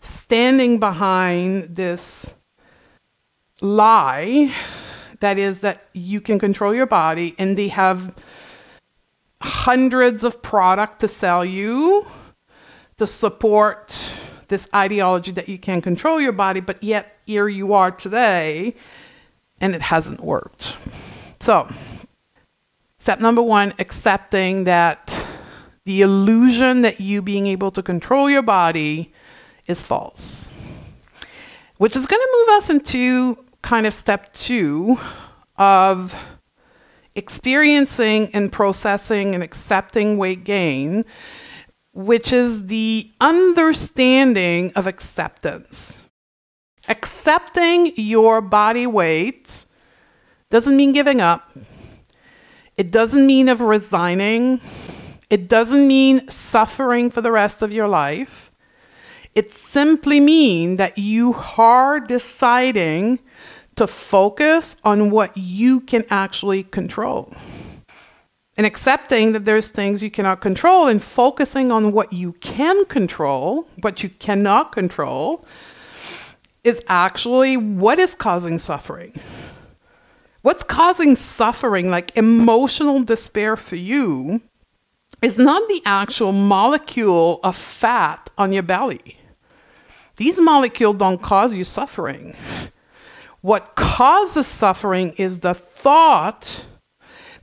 standing 0.00 0.78
behind 0.78 1.76
this 1.76 2.32
lie 3.60 4.52
that 5.24 5.38
is, 5.38 5.60
that 5.62 5.88
you 5.92 6.20
can 6.20 6.38
control 6.38 6.74
your 6.74 6.86
body, 6.86 7.34
and 7.38 7.56
they 7.56 7.68
have 7.68 8.14
hundreds 9.40 10.22
of 10.24 10.42
product 10.42 11.00
to 11.00 11.08
sell 11.08 11.44
you 11.44 12.06
to 12.98 13.06
support 13.06 14.10
this 14.48 14.68
ideology 14.74 15.32
that 15.32 15.48
you 15.48 15.58
can 15.58 15.80
control 15.80 16.20
your 16.20 16.32
body, 16.32 16.60
but 16.60 16.82
yet 16.82 17.16
here 17.26 17.48
you 17.48 17.72
are 17.72 17.90
today, 17.90 18.74
and 19.60 19.74
it 19.74 19.82
hasn't 19.82 20.20
worked. 20.20 20.76
So, 21.40 21.68
step 22.98 23.20
number 23.20 23.42
one 23.42 23.74
accepting 23.78 24.64
that 24.64 25.12
the 25.84 26.02
illusion 26.02 26.82
that 26.82 27.00
you 27.00 27.22
being 27.22 27.46
able 27.46 27.70
to 27.72 27.82
control 27.82 28.30
your 28.30 28.42
body 28.42 29.12
is 29.66 29.82
false. 29.82 30.48
Which 31.78 31.96
is 31.96 32.06
going 32.06 32.20
to 32.20 32.38
move 32.38 32.56
us 32.56 32.70
into 32.70 33.43
kind 33.64 33.86
of 33.86 33.94
step 33.94 34.30
two 34.34 34.98
of 35.56 36.14
experiencing 37.14 38.28
and 38.34 38.52
processing 38.52 39.34
and 39.34 39.42
accepting 39.42 40.18
weight 40.18 40.44
gain, 40.44 41.02
which 41.94 42.30
is 42.30 42.66
the 42.66 43.10
understanding 43.22 44.70
of 44.76 44.86
acceptance. 44.86 46.02
Accepting 46.88 47.94
your 47.96 48.42
body 48.42 48.86
weight 48.86 49.64
doesn't 50.50 50.76
mean 50.76 50.92
giving 50.92 51.22
up. 51.22 51.56
It 52.76 52.90
doesn't 52.90 53.26
mean 53.26 53.48
of 53.48 53.62
resigning. 53.62 54.60
It 55.30 55.48
doesn't 55.48 55.88
mean 55.88 56.28
suffering 56.28 57.10
for 57.10 57.22
the 57.22 57.32
rest 57.32 57.62
of 57.62 57.72
your 57.72 57.88
life. 57.88 58.52
It 59.34 59.52
simply 59.54 60.20
means 60.20 60.76
that 60.78 60.98
you 60.98 61.34
are 61.56 61.98
deciding 61.98 63.20
to 63.76 63.86
focus 63.86 64.76
on 64.84 65.10
what 65.10 65.36
you 65.36 65.80
can 65.80 66.04
actually 66.10 66.62
control. 66.64 67.32
And 68.56 68.66
accepting 68.66 69.32
that 69.32 69.44
there's 69.44 69.68
things 69.68 70.02
you 70.02 70.10
cannot 70.10 70.40
control 70.40 70.86
and 70.86 71.02
focusing 71.02 71.72
on 71.72 71.92
what 71.92 72.12
you 72.12 72.32
can 72.34 72.84
control, 72.84 73.66
what 73.80 74.02
you 74.02 74.08
cannot 74.08 74.70
control, 74.70 75.44
is 76.62 76.80
actually 76.88 77.56
what 77.56 77.98
is 77.98 78.14
causing 78.14 78.58
suffering. 78.58 79.12
What's 80.42 80.62
causing 80.62 81.16
suffering, 81.16 81.90
like 81.90 82.16
emotional 82.16 83.02
despair 83.02 83.56
for 83.56 83.76
you, 83.76 84.40
is 85.22 85.38
not 85.38 85.66
the 85.68 85.82
actual 85.84 86.32
molecule 86.32 87.40
of 87.42 87.56
fat 87.56 88.30
on 88.38 88.52
your 88.52 88.62
belly. 88.62 89.18
These 90.16 90.40
molecules 90.40 90.98
don't 90.98 91.20
cause 91.20 91.56
you 91.56 91.64
suffering. 91.64 92.36
What 93.44 93.74
causes 93.74 94.46
suffering 94.46 95.12
is 95.18 95.40
the 95.40 95.52
thought 95.52 96.64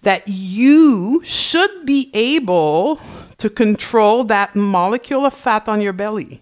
that 0.01 0.27
you 0.27 1.21
should 1.23 1.85
be 1.85 2.09
able 2.15 2.99
to 3.37 3.51
control 3.51 4.23
that 4.23 4.55
molecule 4.55 5.27
of 5.27 5.35
fat 5.35 5.69
on 5.69 5.79
your 5.79 5.93
belly. 5.93 6.41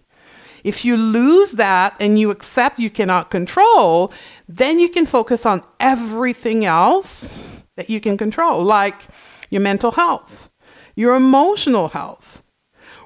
If 0.64 0.86
you 0.86 0.96
lose 0.96 1.52
that 1.52 1.94
and 2.00 2.18
you 2.18 2.32
accept 2.32 2.80
you 2.80 2.90
cannot 2.90 3.32
control, 3.32 4.14
then 4.48 4.80
you 4.80 4.88
can 4.88 5.06
focus 5.06 5.46
on 5.46 5.62
everything 5.82 6.64
else 6.64 7.38
that 7.76 7.90
you 7.90 8.00
can 8.00 8.18
control, 8.18 8.64
like 8.64 9.10
your 9.50 9.60
mental 9.60 9.92
health, 9.92 10.50
your 10.96 11.16
emotional 11.16 11.90
health, 11.90 12.42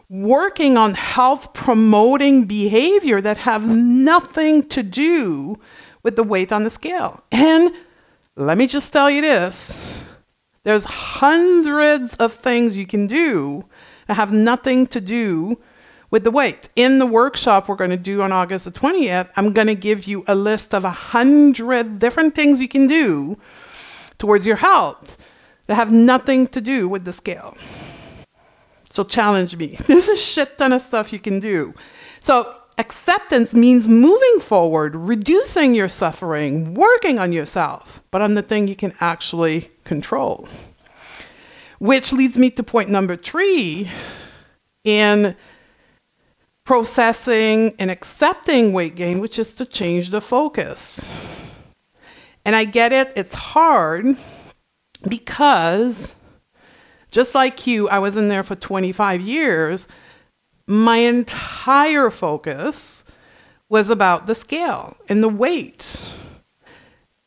working 0.08 0.78
on 0.78 0.94
health 0.94 1.52
promoting 1.56 2.46
behavior 2.46 3.22
that 3.22 3.40
have 3.40 3.68
nothing 3.68 4.62
to 4.70 4.84
do 4.84 5.58
with 6.04 6.16
the 6.16 6.24
weight 6.24 6.52
on 6.52 6.64
the 6.64 6.70
scale. 6.70 7.24
And 7.32 7.74
let 8.36 8.58
me 8.58 8.68
just 8.68 8.92
tell 8.94 9.10
you 9.10 9.22
this 9.22 10.04
there's 10.64 10.84
hundreds 10.86 12.16
of 12.16 12.36
things 12.36 12.78
you 12.78 12.86
can 12.86 13.08
do 13.08 13.66
that 14.08 14.14
have 14.16 14.32
nothing 14.32 14.88
to 14.88 15.02
do 15.02 15.60
with 16.10 16.24
the 16.24 16.32
weight. 16.32 16.70
In 16.76 17.00
the 17.00 17.06
workshop 17.06 17.68
we're 17.68 17.76
going 17.76 17.90
to 17.90 17.98
do 17.98 18.22
on 18.22 18.32
August 18.32 18.66
the 18.66 18.72
20th, 18.72 19.30
I'm 19.36 19.52
going 19.52 19.68
to 19.68 19.76
give 19.76 20.06
you 20.06 20.24
a 20.28 20.36
list 20.36 20.74
of 20.74 20.86
a 20.86 20.92
hundred 20.92 22.00
different 22.00 22.36
things 22.36 22.62
you 22.62 22.68
can 22.68 22.88
do 22.88 23.38
towards 24.20 24.46
your 24.46 24.58
health 24.58 25.18
that 25.68 25.76
have 25.76 25.92
nothing 25.92 26.48
to 26.48 26.62
do 26.62 26.88
with 26.88 27.04
the 27.04 27.14
scale. 27.14 27.58
So 28.92 29.04
challenge 29.04 29.56
me. 29.56 29.78
There's 29.88 30.08
a 30.08 30.18
shit 30.18 30.58
ton 30.58 30.72
of 30.72 30.82
stuff 30.82 31.12
you 31.12 31.20
can 31.20 31.40
do. 31.40 31.74
So 32.20 32.56
acceptance 32.78 33.54
means 33.54 33.88
moving 33.88 34.40
forward, 34.40 34.96
reducing 34.96 35.74
your 35.74 35.90
suffering, 35.90 36.74
working 36.74 37.20
on 37.20 37.32
yourself, 37.32 38.04
but 38.12 38.22
on 38.22 38.34
the 38.34 38.42
thing 38.42 38.68
you 38.68 38.76
can 38.76 38.94
actually 39.00 39.70
control. 39.84 40.48
Which 41.80 42.14
leads 42.14 42.38
me 42.38 42.50
to 42.52 42.64
point 42.64 42.90
number 42.90 43.16
three 43.16 43.90
in 44.84 45.36
processing 46.64 47.76
and 47.78 47.92
accepting 47.92 48.74
weight 48.74 48.96
gain, 48.96 49.20
which 49.20 49.38
is 49.38 49.54
to 49.56 49.66
change 49.66 50.10
the 50.10 50.22
focus. 50.22 51.08
And 52.46 52.56
I 52.56 52.66
get 52.66 52.92
it, 52.92 53.14
it's 53.16 53.34
hard 53.34 54.18
because 55.08 56.16
just 57.12 57.36
like 57.36 57.68
you, 57.68 57.88
I 57.90 58.00
was 58.00 58.18
in 58.18 58.28
there 58.28 58.44
for 58.44 58.56
25 58.56 59.22
years. 59.22 59.88
My 60.68 60.98
entire 60.98 62.10
focus 62.10 63.04
was 63.70 63.90
about 63.90 64.28
the 64.28 64.36
scale 64.36 64.96
and 65.10 65.24
the 65.24 65.30
weight. 65.30 66.02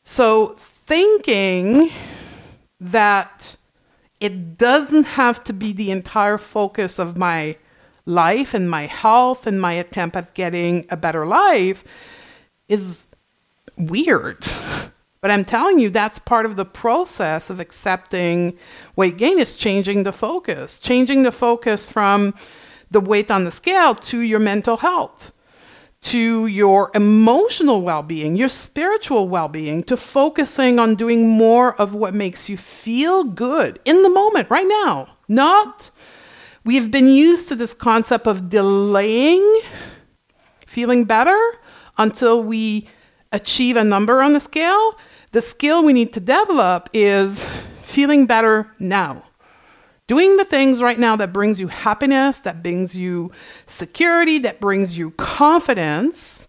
So 0.03 0.55
thinking 0.57 1.91
that 2.79 3.57
it 4.19 4.57
doesn't 4.57 5.03
have 5.03 5.43
to 5.43 5.53
be 5.53 5.73
the 5.73 5.91
entire 5.91 6.37
focus 6.37 6.99
of 6.99 7.17
my 7.17 7.57
life 8.05 8.53
and 8.53 8.69
my 8.69 8.85
health 8.85 9.45
and 9.45 9.61
my 9.61 9.73
attempt 9.73 10.15
at 10.15 10.33
getting 10.33 10.85
a 10.89 10.97
better 10.97 11.25
life 11.25 11.83
is 12.67 13.09
weird. 13.77 14.45
But 15.19 15.31
I'm 15.31 15.45
telling 15.45 15.79
you, 15.79 15.89
that's 15.89 16.19
part 16.19 16.45
of 16.45 16.57
the 16.57 16.63
process 16.63 17.49
of 17.49 17.59
accepting 17.59 18.55
weight 18.95 19.17
gain 19.17 19.39
is 19.39 19.55
changing 19.55 20.03
the 20.03 20.13
focus, 20.13 20.79
changing 20.79 21.23
the 21.23 21.31
focus 21.31 21.89
from 21.89 22.35
the 22.91 22.99
weight 22.99 23.31
on 23.31 23.43
the 23.43 23.51
scale 23.51 23.95
to 23.95 24.19
your 24.19 24.39
mental 24.39 24.77
health, 24.77 25.33
to 26.01 26.47
your 26.47 26.91
emotional 26.93 27.81
well 27.81 28.03
being, 28.03 28.35
your 28.35 28.49
spiritual 28.49 29.27
well 29.27 29.47
being, 29.47 29.83
to 29.83 29.97
focusing 29.97 30.79
on 30.79 30.95
doing 30.95 31.27
more 31.27 31.79
of 31.81 31.93
what 31.93 32.13
makes 32.13 32.49
you 32.49 32.57
feel 32.57 33.23
good 33.23 33.79
in 33.85 34.03
the 34.03 34.09
moment, 34.09 34.49
right 34.49 34.67
now. 34.67 35.07
Not, 35.27 35.91
we've 36.63 36.91
been 36.91 37.09
used 37.09 37.49
to 37.49 37.55
this 37.55 37.73
concept 37.73 38.27
of 38.27 38.49
delaying 38.49 39.61
feeling 40.65 41.05
better 41.05 41.39
until 41.97 42.43
we 42.43 42.87
achieve 43.31 43.75
a 43.75 43.83
number 43.83 44.21
on 44.21 44.33
the 44.33 44.39
scale. 44.39 44.97
The 45.31 45.41
skill 45.41 45.83
we 45.83 45.93
need 45.93 46.13
to 46.13 46.19
develop 46.19 46.89
is 46.93 47.43
feeling 47.81 48.25
better 48.25 48.71
now. 48.79 49.23
Doing 50.07 50.37
the 50.37 50.45
things 50.45 50.81
right 50.81 50.97
now 50.97 51.15
that 51.17 51.33
brings 51.33 51.59
you 51.59 51.67
happiness, 51.67 52.39
that 52.41 52.63
brings 52.63 52.95
you 52.95 53.31
security, 53.65 54.39
that 54.39 54.59
brings 54.59 54.97
you 54.97 55.11
confidence 55.11 56.47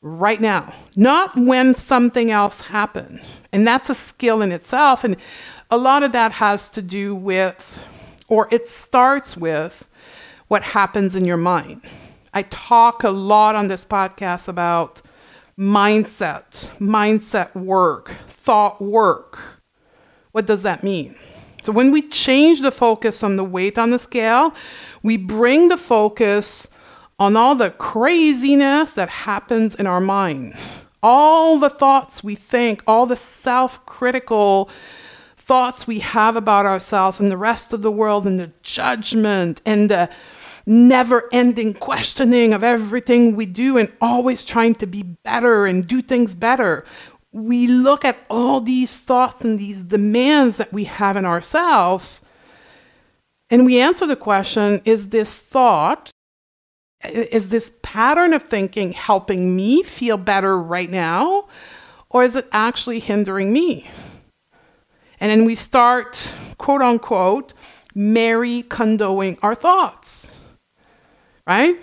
right 0.00 0.40
now, 0.40 0.72
not 0.96 1.36
when 1.36 1.74
something 1.74 2.30
else 2.30 2.60
happens. 2.62 3.20
And 3.52 3.66
that's 3.66 3.90
a 3.90 3.94
skill 3.94 4.40
in 4.40 4.52
itself. 4.52 5.04
And 5.04 5.16
a 5.70 5.76
lot 5.76 6.02
of 6.02 6.12
that 6.12 6.32
has 6.32 6.70
to 6.70 6.82
do 6.82 7.14
with, 7.14 7.78
or 8.28 8.48
it 8.50 8.66
starts 8.66 9.36
with, 9.36 9.88
what 10.48 10.62
happens 10.62 11.14
in 11.14 11.24
your 11.24 11.36
mind. 11.36 11.82
I 12.34 12.42
talk 12.42 13.04
a 13.04 13.10
lot 13.10 13.54
on 13.54 13.68
this 13.68 13.84
podcast 13.84 14.48
about 14.48 15.02
mindset, 15.58 16.68
mindset 16.78 17.54
work, 17.54 18.14
thought 18.28 18.80
work. 18.80 19.62
What 20.32 20.46
does 20.46 20.62
that 20.62 20.82
mean? 20.82 21.14
So, 21.62 21.72
when 21.72 21.90
we 21.90 22.02
change 22.02 22.60
the 22.60 22.70
focus 22.70 23.22
on 23.22 23.36
the 23.36 23.44
weight 23.44 23.78
on 23.78 23.90
the 23.90 23.98
scale, 23.98 24.54
we 25.02 25.16
bring 25.16 25.68
the 25.68 25.76
focus 25.76 26.68
on 27.18 27.36
all 27.36 27.54
the 27.54 27.70
craziness 27.70 28.92
that 28.94 29.08
happens 29.08 29.74
in 29.74 29.86
our 29.86 30.00
mind, 30.00 30.54
all 31.02 31.58
the 31.58 31.70
thoughts 31.70 32.22
we 32.22 32.34
think, 32.34 32.82
all 32.86 33.06
the 33.06 33.16
self 33.16 33.84
critical 33.86 34.70
thoughts 35.36 35.86
we 35.86 35.98
have 36.00 36.36
about 36.36 36.66
ourselves 36.66 37.18
and 37.20 37.30
the 37.30 37.36
rest 37.36 37.72
of 37.72 37.82
the 37.82 37.90
world, 37.90 38.26
and 38.26 38.38
the 38.38 38.52
judgment 38.62 39.60
and 39.64 39.90
the 39.90 40.08
never 40.68 41.26
ending 41.32 41.72
questioning 41.72 42.52
of 42.52 42.62
everything 42.62 43.34
we 43.34 43.46
do 43.46 43.78
and 43.78 43.90
always 44.02 44.44
trying 44.44 44.74
to 44.74 44.86
be 44.86 45.02
better 45.02 45.64
and 45.64 45.86
do 45.86 46.02
things 46.02 46.34
better. 46.34 46.84
We 47.32 47.66
look 47.66 48.04
at 48.04 48.18
all 48.30 48.60
these 48.60 48.98
thoughts 48.98 49.44
and 49.44 49.58
these 49.58 49.84
demands 49.84 50.56
that 50.56 50.72
we 50.72 50.84
have 50.84 51.16
in 51.16 51.24
ourselves, 51.24 52.22
and 53.50 53.64
we 53.64 53.80
answer 53.80 54.06
the 54.06 54.16
question 54.16 54.82
is 54.84 55.08
this 55.08 55.38
thought, 55.38 56.10
is 57.04 57.50
this 57.50 57.72
pattern 57.82 58.32
of 58.32 58.42
thinking 58.42 58.92
helping 58.92 59.54
me 59.54 59.82
feel 59.82 60.16
better 60.16 60.60
right 60.60 60.90
now, 60.90 61.48
or 62.10 62.24
is 62.24 62.36
it 62.36 62.48
actually 62.52 63.00
hindering 63.00 63.52
me? 63.52 63.86
And 65.20 65.30
then 65.30 65.44
we 65.44 65.54
start, 65.54 66.32
quote 66.58 66.82
unquote, 66.82 67.52
Marie 67.94 68.62
Kondoing 68.62 69.38
our 69.42 69.54
thoughts 69.54 70.38
right? 71.48 71.76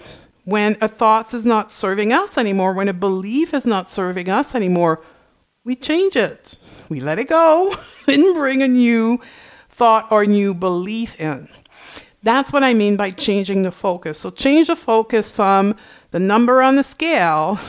When 0.45 0.77
a 0.79 0.87
thought 0.87 1.33
is 1.33 1.43
not 1.43 1.71
serving 1.71 2.13
us 2.13 2.37
anymore, 2.37 2.73
when 2.73 2.87
a 2.87 2.93
belief 2.93 3.53
is 3.53 3.65
not 3.65 3.89
serving 3.89 4.29
us 4.29 4.53
anymore, 4.53 5.01
we 5.65 5.75
change 5.75 6.15
it. 6.15 6.57
We 6.87 7.01
let 7.01 7.19
it 7.19 7.27
go 7.27 7.75
and 8.07 8.35
bring 8.35 8.61
a 8.61 8.67
new 8.67 9.19
thought 9.67 10.11
or 10.11 10.25
new 10.25 10.53
belief 10.53 11.19
in. 11.19 11.49
That's 12.23 12.53
what 12.53 12.63
I 12.63 12.73
mean 12.73 12.95
by 12.95 13.11
changing 13.11 13.63
the 13.63 13.71
focus. 13.71 14.19
So 14.19 14.29
change 14.29 14.67
the 14.67 14.75
focus 14.75 15.31
from 15.31 15.75
the 16.11 16.19
number 16.19 16.61
on 16.61 16.75
the 16.75 16.83
scale 16.83 17.59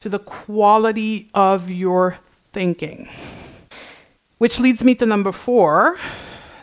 to 0.00 0.08
the 0.08 0.18
quality 0.18 1.28
of 1.34 1.70
your 1.70 2.18
thinking. 2.28 3.08
Which 4.38 4.60
leads 4.60 4.84
me 4.84 4.94
to 4.96 5.06
number 5.06 5.32
four. 5.32 5.98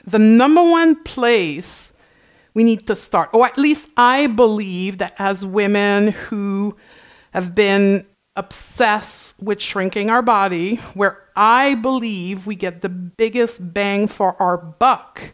The 0.05 0.19
number 0.19 0.63
one 0.63 1.03
place 1.03 1.91
we 2.53 2.63
need 2.63 2.85
to 2.87 2.95
start. 2.95 3.29
Or 3.33 3.47
at 3.47 3.57
least 3.57 3.89
I 3.97 4.27
believe 4.27 4.99
that 4.99 5.15
as 5.17 5.43
women 5.43 6.09
who 6.09 6.75
have 7.33 7.55
been 7.55 8.05
obsessed 8.35 9.41
with 9.41 9.61
shrinking 9.61 10.09
our 10.09 10.21
body, 10.21 10.77
where 10.95 11.23
I 11.35 11.75
believe 11.75 12.47
we 12.47 12.55
get 12.55 12.81
the 12.81 12.89
biggest 12.89 13.73
bang 13.73 14.07
for 14.07 14.41
our 14.41 14.57
buck 14.57 15.33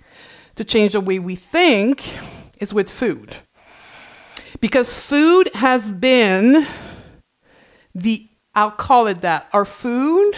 to 0.56 0.64
change 0.64 0.94
the 0.94 1.02
way 1.02 1.20
we 1.20 1.36
think 1.36 2.04
is 2.60 2.74
with 2.74 2.90
food. 2.90 3.36
Because 4.60 4.98
food 4.98 5.50
has 5.54 5.94
been 5.94 6.68
the, 7.96 8.28
I'll 8.54 8.72
call 8.72 9.08
it 9.08 9.22
that, 9.22 9.48
our 9.54 9.66
food, 9.66 10.34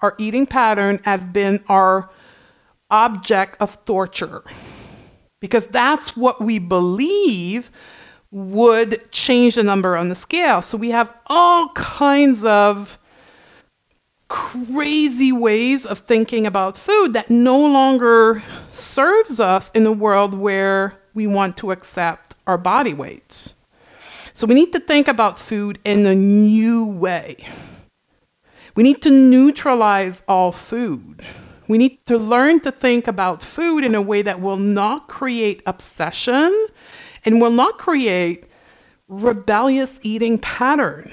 our 0.00 0.14
eating 0.18 0.46
pattern 0.46 1.00
have 1.04 1.32
been 1.32 1.62
our 1.68 2.10
object 2.90 3.60
of 3.60 3.84
torture 3.84 4.42
because 5.40 5.68
that's 5.68 6.16
what 6.16 6.40
we 6.40 6.58
believe 6.58 7.70
would 8.30 9.10
change 9.10 9.54
the 9.54 9.62
number 9.62 9.96
on 9.96 10.08
the 10.08 10.14
scale. 10.14 10.62
So 10.62 10.76
we 10.76 10.90
have 10.90 11.12
all 11.26 11.70
kinds 11.70 12.44
of 12.44 12.98
crazy 14.28 15.32
ways 15.32 15.86
of 15.86 16.00
thinking 16.00 16.46
about 16.46 16.76
food 16.76 17.14
that 17.14 17.30
no 17.30 17.58
longer 17.58 18.42
serves 18.72 19.40
us 19.40 19.70
in 19.70 19.86
a 19.86 19.92
world 19.92 20.34
where 20.34 20.98
we 21.14 21.26
want 21.26 21.56
to 21.56 21.72
accept 21.72 22.34
our 22.46 22.58
body 22.58 22.92
weights. 22.92 23.54
So 24.34 24.46
we 24.46 24.54
need 24.54 24.72
to 24.72 24.80
think 24.80 25.08
about 25.08 25.38
food 25.38 25.78
in 25.84 26.06
a 26.06 26.14
new 26.14 26.84
way. 26.84 27.44
We 28.76 28.82
need 28.82 29.02
to 29.02 29.10
neutralize 29.10 30.22
all 30.28 30.52
food. 30.52 31.24
We 31.66 31.78
need 31.78 31.98
to 32.06 32.16
learn 32.18 32.60
to 32.60 32.70
think 32.70 33.08
about 33.08 33.42
food 33.42 33.82
in 33.82 33.94
a 33.94 34.02
way 34.02 34.22
that 34.22 34.40
will 34.40 34.56
not 34.56 35.08
create 35.08 35.62
obsession 35.66 36.68
and 37.24 37.40
will 37.40 37.50
not 37.50 37.78
create 37.78 38.44
rebellious 39.08 39.98
eating 40.02 40.38
patterns. 40.38 41.12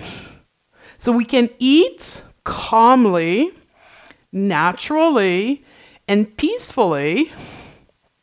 So 0.98 1.12
we 1.12 1.26
can 1.26 1.50
eat 1.60 2.22
calmly, 2.44 3.52
naturally, 4.32 5.64
and 6.08 6.36
peacefully, 6.38 7.32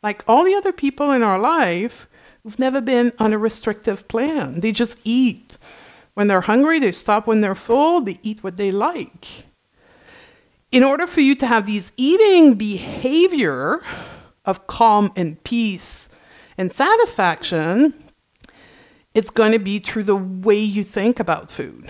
like 0.01 0.23
all 0.27 0.43
the 0.43 0.55
other 0.55 0.71
people 0.71 1.11
in 1.11 1.23
our 1.23 1.39
life 1.39 2.07
who've 2.43 2.59
never 2.59 2.81
been 2.81 3.13
on 3.19 3.33
a 3.33 3.37
restrictive 3.37 4.07
plan. 4.07 4.59
They 4.59 4.71
just 4.71 4.97
eat. 5.03 5.57
When 6.13 6.27
they're 6.27 6.41
hungry, 6.41 6.79
they 6.79 6.91
stop 6.91 7.25
when 7.25 7.41
they're 7.41 7.55
full, 7.55 8.01
they 8.01 8.19
eat 8.21 8.43
what 8.43 8.57
they 8.57 8.71
like 8.71 9.45
in 10.73 10.83
order 10.83 11.05
for 11.05 11.21
you 11.21 11.35
to 11.35 11.45
have 11.45 11.67
these 11.67 11.91
eating 11.97 12.55
behavior 12.55 13.79
of 14.43 14.65
calm 14.65 15.11
and 15.15 15.41
peace 15.43 16.09
and 16.57 16.71
satisfaction, 16.71 17.93
it's 19.13 19.29
going 19.29 19.51
to 19.51 19.59
be 19.59 19.79
through 19.79 20.03
the 20.03 20.15
way 20.15 20.59
you 20.59 20.83
think 20.83 21.19
about 21.19 21.51
food. 21.51 21.87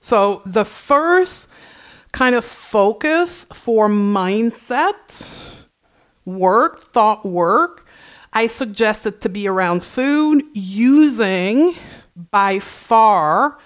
So, 0.00 0.42
the 0.46 0.64
first 0.64 1.48
kind 2.12 2.34
of 2.34 2.44
focus 2.44 3.44
for 3.52 3.88
mindset 3.88 5.28
work, 6.24 6.80
thought 6.80 7.24
work, 7.26 7.86
I 8.32 8.46
suggested 8.46 9.20
to 9.22 9.28
be 9.28 9.48
around 9.48 9.82
food 9.82 10.44
using 10.52 11.74
by 12.30 12.58
far 12.58 13.58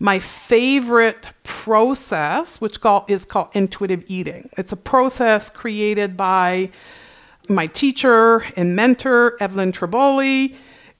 my 0.00 0.18
favorite 0.18 1.26
process, 1.42 2.60
which 2.60 2.80
call, 2.80 3.04
is 3.08 3.24
called 3.24 3.48
intuitive 3.52 4.04
eating. 4.06 4.48
It's 4.56 4.72
a 4.72 4.76
process 4.76 5.50
created 5.50 6.16
by 6.16 6.70
my 7.48 7.66
teacher 7.66 8.44
and 8.56 8.76
mentor, 8.76 9.36
Evelyn 9.40 9.72
Tribole, 9.72 10.54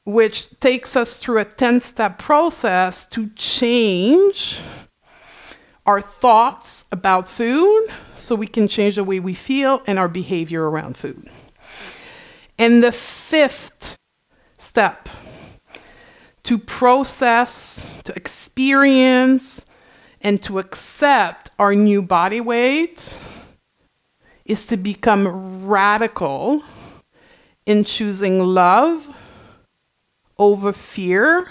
which 0.05 0.59
takes 0.61 0.97
us 0.97 1.19
through 1.19 1.39
a 1.39 1.45
10 1.45 1.81
step 1.81 2.19
process 2.19 3.05
to 3.07 3.29
change 3.31 4.59
our 5.87 6.01
thoughts 6.01 6.85
about 6.93 7.29
food 7.29 7.89
so 8.17 8.35
we 8.35 8.47
can 8.47 8.69
change 8.69 8.97
the 8.97 9.05
way 9.05 9.21
we 9.21 9.35
feel 9.35 9.83
and 9.87 9.99
our 9.99 10.09
behavior 10.09 10.69
around 10.69 10.97
food. 10.97 11.31
And 12.59 12.83
the 12.83 12.93
fifth 12.93 13.97
step 14.59 15.09
to 16.43 16.59
process, 16.59 17.87
to 18.05 18.15
experience, 18.17 19.67
and 20.21 20.43
to 20.43 20.59
accept 20.59 21.51
our 21.59 21.75
new 21.75 22.03
body 22.03 22.41
weight 22.41 23.19
is 24.49 24.67
to 24.67 24.77
become 24.77 25.67
radical 25.67 26.63
in 27.67 27.85
choosing 27.85 28.41
love 28.41 29.15
over 30.39 30.73
fear 30.73 31.49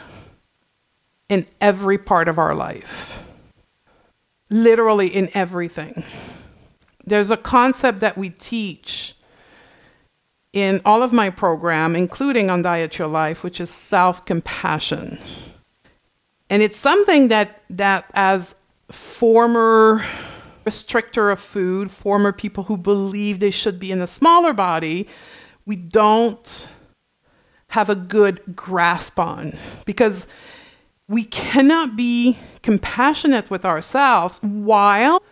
in 1.30 1.46
every 1.62 1.98
part 1.98 2.28
of 2.28 2.40
our 2.40 2.56
life. 2.56 3.24
Literally 4.50 5.08
in 5.08 5.30
everything. 5.34 6.04
There's 7.06 7.32
a 7.32 7.38
concept 7.38 8.00
that 8.00 8.18
we 8.18 8.32
teach 8.32 9.14
in 10.54 10.82
all 10.84 11.04
of 11.04 11.14
my 11.14 11.30
program, 11.30 11.96
including 11.96 12.48
Undiet 12.48 12.98
Your 12.98 13.08
Life, 13.08 13.44
which 13.44 13.62
is 13.62 13.70
self-compassion. 13.70 15.20
And 16.50 16.64
it's 16.64 16.78
something 16.78 17.28
that 17.28 17.62
that 17.70 18.10
as 18.14 18.56
former 18.90 20.04
restrictor 20.68 21.32
of 21.32 21.40
food, 21.40 21.90
former 21.90 22.34
people 22.34 22.66
who 22.66 22.76
believe 22.76 23.40
they 23.40 23.52
should 23.52 23.80
be 23.80 23.92
in 23.92 24.02
a 24.02 24.08
smaller 24.08 24.54
body, 24.54 25.08
we 25.66 25.76
don't 25.76 26.68
have 27.70 27.90
a 27.90 27.96
good 27.96 28.42
grasp 28.56 29.18
on 29.18 29.58
because 29.86 30.28
we 31.08 31.24
cannot 31.24 31.96
be 31.96 32.38
compassionate 32.64 33.50
with 33.50 33.64
ourselves 33.66 34.40
while 34.42 35.24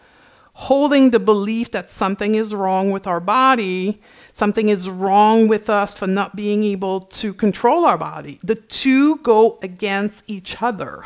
holding 0.53 1.09
the 1.09 1.19
belief 1.19 1.71
that 1.71 1.89
something 1.89 2.35
is 2.35 2.55
wrong 2.55 2.89
with 2.89 3.05
our 3.05 3.19
body, 3.19 3.99
something 4.31 4.69
is 4.69 4.89
wrong 4.89 5.49
with 5.49 5.69
us 5.69 5.93
for 5.95 6.07
not 6.07 6.33
being 6.33 6.63
able 6.63 7.01
to 7.01 7.33
control 7.33 7.83
our 7.83 7.97
body. 7.97 8.39
The 8.41 8.55
two 8.55 9.17
go 9.17 9.59
against 9.61 10.23
each 10.27 10.61
other. 10.61 11.03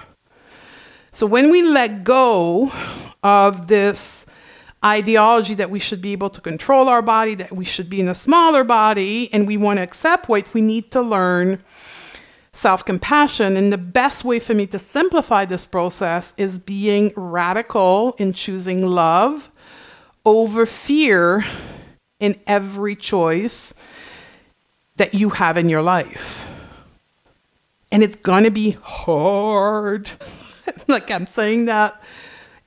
So 1.11 1.25
when 1.25 1.49
we 1.49 1.63
let 1.63 2.03
go 2.03 2.71
of 3.23 3.67
this 3.67 4.25
ideology 4.83 5.55
that 5.55 5.69
we 5.69 5.79
should 5.79 6.01
be 6.01 6.11
able 6.13 6.29
to 6.29 6.41
control 6.41 6.87
our 6.87 7.01
body, 7.01 7.35
that 7.35 7.51
we 7.51 7.65
should 7.65 7.89
be 7.89 7.99
in 7.99 8.07
a 8.07 8.15
smaller 8.15 8.63
body, 8.63 9.29
and 9.33 9.45
we 9.45 9.57
want 9.57 9.77
to 9.77 9.83
accept 9.83 10.29
weight, 10.29 10.53
we 10.53 10.61
need 10.61 10.91
to 10.91 11.01
learn 11.01 11.61
self 12.53 12.85
compassion. 12.85 13.57
And 13.57 13.73
the 13.73 13.77
best 13.77 14.23
way 14.23 14.39
for 14.39 14.53
me 14.53 14.67
to 14.67 14.79
simplify 14.79 15.45
this 15.45 15.65
process 15.65 16.33
is 16.37 16.57
being 16.59 17.11
radical 17.15 18.13
in 18.17 18.33
choosing 18.33 18.85
love 18.85 19.51
over 20.25 20.65
fear 20.65 21.43
in 22.19 22.39
every 22.45 22.95
choice 22.95 23.73
that 24.97 25.13
you 25.13 25.29
have 25.29 25.57
in 25.57 25.69
your 25.69 25.81
life. 25.81 26.45
And 27.91 28.03
it's 28.03 28.17
to 28.43 28.51
be 28.51 28.71
hard. 28.83 30.11
like 30.87 31.11
I'm 31.11 31.27
saying 31.27 31.65
that 31.65 32.01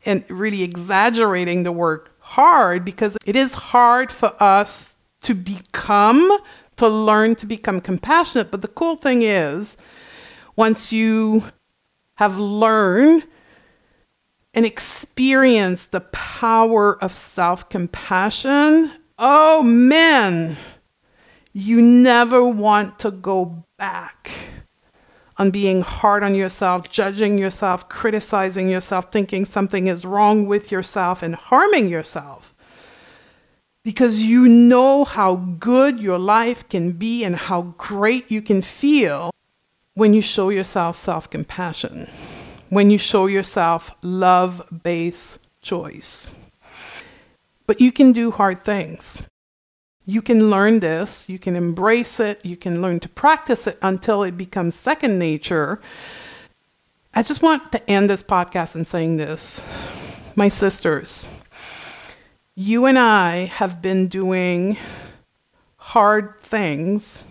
and 0.04 0.24
really 0.28 0.62
exaggerating 0.62 1.62
the 1.62 1.72
word 1.72 2.08
hard 2.18 2.84
because 2.84 3.16
it 3.24 3.36
is 3.36 3.54
hard 3.54 4.10
for 4.10 4.40
us 4.42 4.96
to 5.22 5.34
become, 5.34 6.38
to 6.76 6.88
learn 6.88 7.34
to 7.36 7.46
become 7.46 7.80
compassionate. 7.80 8.50
But 8.50 8.62
the 8.62 8.68
cool 8.68 8.96
thing 8.96 9.22
is, 9.22 9.76
once 10.56 10.92
you 10.92 11.44
have 12.16 12.38
learned 12.38 13.24
and 14.54 14.66
experienced 14.66 15.92
the 15.92 16.00
power 16.00 17.02
of 17.02 17.14
self 17.14 17.68
compassion, 17.68 18.92
oh 19.18 19.62
man, 19.62 20.56
you 21.52 21.80
never 21.80 22.44
want 22.44 22.98
to 23.00 23.10
go 23.10 23.64
back 23.78 24.30
on 25.38 25.50
being 25.50 25.82
hard 25.82 26.22
on 26.22 26.34
yourself, 26.34 26.90
judging 26.90 27.38
yourself, 27.38 27.88
criticizing 27.88 28.68
yourself, 28.68 29.10
thinking 29.10 29.44
something 29.44 29.86
is 29.86 30.04
wrong 30.04 30.46
with 30.46 30.70
yourself, 30.70 31.22
and 31.22 31.34
harming 31.34 31.88
yourself. 31.88 32.54
Because 33.82 34.22
you 34.22 34.46
know 34.46 35.04
how 35.04 35.36
good 35.36 35.98
your 35.98 36.18
life 36.18 36.68
can 36.68 36.92
be 36.92 37.24
and 37.24 37.34
how 37.34 37.74
great 37.78 38.30
you 38.30 38.40
can 38.40 38.62
feel 38.62 39.32
when 39.94 40.14
you 40.14 40.22
show 40.22 40.50
yourself 40.50 40.96
self 40.96 41.28
compassion, 41.28 42.08
when 42.68 42.90
you 42.90 42.98
show 42.98 43.26
yourself 43.26 43.90
love 44.02 44.62
based 44.82 45.38
choice. 45.62 46.30
But 47.66 47.80
you 47.80 47.90
can 47.90 48.12
do 48.12 48.30
hard 48.30 48.64
things. 48.64 49.22
You 50.04 50.20
can 50.20 50.50
learn 50.50 50.80
this, 50.80 51.28
you 51.28 51.38
can 51.38 51.54
embrace 51.54 52.18
it, 52.18 52.44
you 52.44 52.56
can 52.56 52.82
learn 52.82 52.98
to 53.00 53.08
practice 53.08 53.66
it 53.66 53.78
until 53.82 54.24
it 54.24 54.36
becomes 54.36 54.74
second 54.74 55.18
nature. 55.18 55.80
I 57.14 57.22
just 57.22 57.42
want 57.42 57.70
to 57.72 57.90
end 57.90 58.10
this 58.10 58.22
podcast 58.22 58.74
in 58.74 58.84
saying 58.84 59.18
this. 59.18 59.62
My 60.34 60.48
sisters, 60.48 61.28
you 62.54 62.86
and 62.86 62.98
I 62.98 63.44
have 63.44 63.80
been 63.80 64.08
doing 64.08 64.76
hard 65.76 66.40
things 66.40 67.26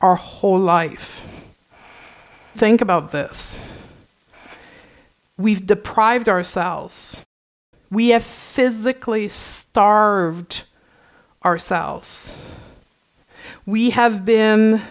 our 0.00 0.14
whole 0.14 0.58
life. 0.58 1.52
Think 2.54 2.80
about 2.80 3.12
this. 3.12 3.62
We've 5.36 5.66
deprived 5.66 6.28
ourselves. 6.28 7.26
We 7.90 8.08
have 8.08 8.24
physically 8.24 9.28
starved 9.28 10.62
ourselves. 11.46 12.36
We 13.64 13.90
have 13.90 14.24
been 14.24 14.82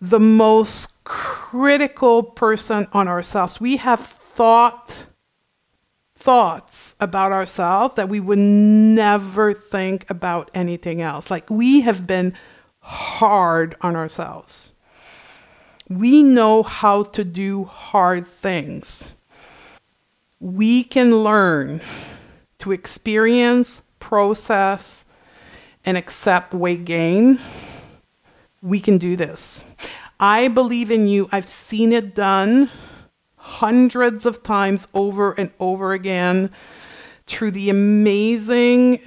the 0.00 0.20
most 0.20 1.02
critical 1.04 2.22
person 2.22 2.86
on 2.92 3.08
ourselves. 3.08 3.60
We 3.60 3.76
have 3.78 4.00
thought 4.00 5.06
thoughts 6.16 6.96
about 7.00 7.32
ourselves 7.32 7.94
that 7.96 8.08
we 8.08 8.18
would 8.18 8.38
never 8.38 9.52
think 9.52 10.08
about 10.08 10.50
anything 10.54 11.02
else. 11.02 11.30
Like 11.30 11.50
we 11.50 11.82
have 11.82 12.06
been 12.06 12.32
hard 12.80 13.76
on 13.82 13.96
ourselves. 13.96 14.72
We 15.88 16.22
know 16.22 16.62
how 16.62 17.02
to 17.02 17.24
do 17.24 17.64
hard 17.64 18.26
things. 18.26 19.14
We 20.40 20.84
can 20.84 21.22
learn 21.22 21.82
to 22.60 22.72
experience, 22.72 23.82
process, 23.98 25.03
and 25.84 25.96
accept 25.96 26.54
weight 26.54 26.84
gain, 26.84 27.38
we 28.62 28.80
can 28.80 28.98
do 28.98 29.16
this. 29.16 29.64
I 30.18 30.48
believe 30.48 30.90
in 30.90 31.06
you. 31.06 31.28
I've 31.32 31.48
seen 31.48 31.92
it 31.92 32.14
done 32.14 32.70
hundreds 33.36 34.24
of 34.24 34.42
times 34.42 34.88
over 34.94 35.32
and 35.32 35.50
over 35.60 35.92
again 35.92 36.50
through 37.26 37.50
the 37.50 37.68
amazing 37.68 39.00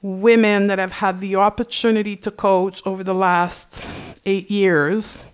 women 0.00 0.68
that 0.68 0.78
I've 0.78 0.92
had 0.92 1.20
the 1.20 1.36
opportunity 1.36 2.16
to 2.16 2.30
coach 2.30 2.80
over 2.86 3.04
the 3.04 3.14
last 3.14 3.88
eight 4.24 4.50
years. 4.50 5.26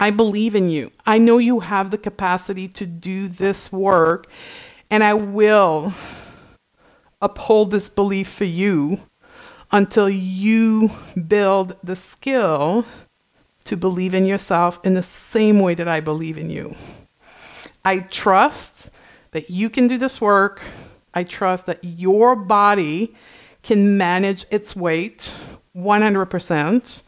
I 0.00 0.10
believe 0.10 0.54
in 0.54 0.70
you. 0.70 0.92
I 1.04 1.18
know 1.18 1.38
you 1.38 1.60
have 1.60 1.90
the 1.90 1.98
capacity 1.98 2.68
to 2.68 2.86
do 2.86 3.28
this 3.28 3.70
work, 3.70 4.26
and 4.90 5.04
I 5.04 5.14
will 5.14 5.92
uphold 7.20 7.70
this 7.70 7.88
belief 7.88 8.28
for 8.28 8.44
you 8.44 9.00
until 9.72 10.08
you 10.08 10.90
build 11.26 11.76
the 11.82 11.96
skill 11.96 12.84
to 13.64 13.76
believe 13.76 14.14
in 14.14 14.24
yourself 14.24 14.78
in 14.84 14.94
the 14.94 15.02
same 15.02 15.58
way 15.60 15.74
that 15.74 15.88
I 15.88 16.00
believe 16.00 16.36
in 16.36 16.50
you. 16.50 16.74
I 17.84 18.00
trust 18.00 18.90
that 19.30 19.50
you 19.50 19.70
can 19.70 19.88
do 19.88 19.98
this 19.98 20.20
work. 20.20 20.62
I 21.14 21.24
trust 21.24 21.66
that 21.66 21.82
your 21.82 22.36
body 22.36 23.14
can 23.62 23.96
manage 23.96 24.44
its 24.50 24.76
weight 24.76 25.34
100%. 25.76 27.02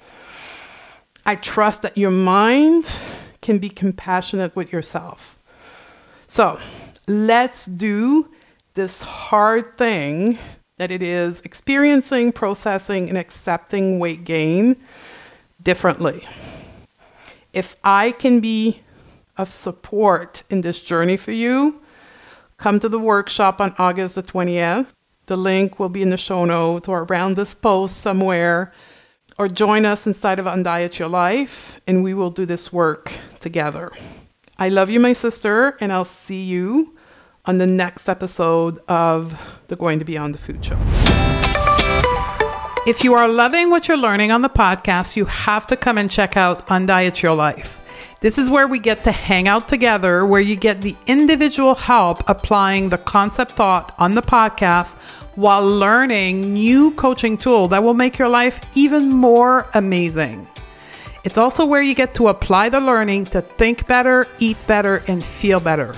I 1.27 1.37
trust 1.37 1.83
that 1.83 1.99
your 1.99 2.11
mind 2.11 2.91
can 3.43 3.59
be 3.59 3.69
compassionate 3.69 4.55
with 4.57 4.73
yourself. 4.73 5.39
So 6.27 6.59
let's 7.07 7.67
do 7.67 8.31
this 8.75 9.03
hard 9.03 9.77
thing 9.77 10.39
that 10.77 10.91
it 10.91 11.03
is 11.03 11.41
experiencing, 11.41 12.33
processing, 12.33 13.09
and 13.09 13.17
accepting 13.17 13.99
weight 13.99 14.25
gain 14.25 14.77
differently. 15.63 16.27
If 17.53 17.77
I 17.85 18.13
can 18.13 18.41
be 18.41 18.81
of 19.37 19.51
support 19.51 20.43
in 20.51 20.61
this 20.63 20.81
journey 20.81 21.17
for 21.17 21.33
you, 21.33 21.81
come 22.57 22.81
to 22.81 22.89
the 22.89 22.99
workshop 22.99 23.61
on 23.61 23.75
August 23.79 24.17
the 24.17 24.23
20th. 24.23 24.89
The 25.27 25.37
link 25.37 25.79
will 25.79 25.89
be 25.89 26.03
in 26.03 26.11
the 26.11 26.17
show 26.17 26.45
notes 26.45 26.89
or 26.89 27.05
around 27.05 27.37
this 27.37 27.55
post 27.55 27.99
somewhere. 27.99 28.73
Or 29.37 29.49
join 29.49 29.85
us 29.85 30.07
inside 30.07 30.39
of 30.39 30.47
Undiet 30.47 30.99
Your 31.01 31.09
Life, 31.09 31.81
and 31.89 32.05
we 32.05 32.15
will 32.15 32.31
do 32.31 32.47
this 32.47 32.73
work 32.73 33.13
together. 33.41 33.91
I 34.59 34.69
love 34.69 34.91
you, 34.91 35.01
my 35.01 35.13
sister, 35.13 35.77
and 35.81 35.93
I'll 35.93 36.05
see 36.05 36.45
you 36.45 36.94
on 37.47 37.59
the 37.59 37.67
next 37.67 38.09
episode 38.09 38.79
of 38.89 39.63
the 39.69 39.77
Going 39.77 39.99
to 39.99 40.05
Beyond 40.05 40.35
the 40.35 40.39
Food 40.39 40.65
Show. 40.65 40.79
If 42.87 43.03
you 43.03 43.15
are 43.15 43.29
loving 43.29 43.71
what 43.71 43.89
you're 43.89 43.97
learning 43.97 44.31
on 44.31 44.43
the 44.43 44.51
podcast, 44.51 45.17
you 45.17 45.25
have 45.25 45.67
to 45.69 45.77
come 45.77 45.97
and 45.97 46.11
check 46.11 46.37
out 46.37 46.67
Undiet 46.69 47.23
Your 47.23 47.35
Life. 47.35 47.81
This 48.21 48.39
is 48.39 48.51
where 48.51 48.67
we 48.67 48.79
get 48.79 49.05
to 49.05 49.13
hang 49.13 49.49
out 49.49 49.69
together, 49.69 50.25
where 50.25 50.41
you 50.41 50.57
get 50.57 50.81
the 50.81 50.97
individual 51.07 51.75
help 51.75 52.23
applying 52.29 52.89
the 52.89 52.99
concept 52.99 53.57
thought 53.57 53.95
on 53.99 54.15
the 54.15 54.23
podcast 54.23 54.99
while 55.35 55.67
learning 55.67 56.55
new 56.55 56.91
coaching 56.93 57.37
tool 57.37 57.69
that 57.69 57.83
will 57.83 57.95
make 57.95 58.19
your 58.19 58.29
life 58.29 58.61
even 58.75 59.11
more 59.11 59.69
amazing. 59.75 60.47
It's 61.25 61.39
also 61.39 61.65
where 61.65 61.83
you 61.83 61.95
get 61.95 62.15
to 62.15 62.29
apply 62.29 62.69
the 62.69 62.81
learning 62.81 63.27
to 63.27 63.41
think 63.41 63.87
better, 63.87 64.29
eat 64.39 64.59
better, 64.67 65.03
and 65.09 65.25
feel 65.25 65.59
better, 65.59 65.97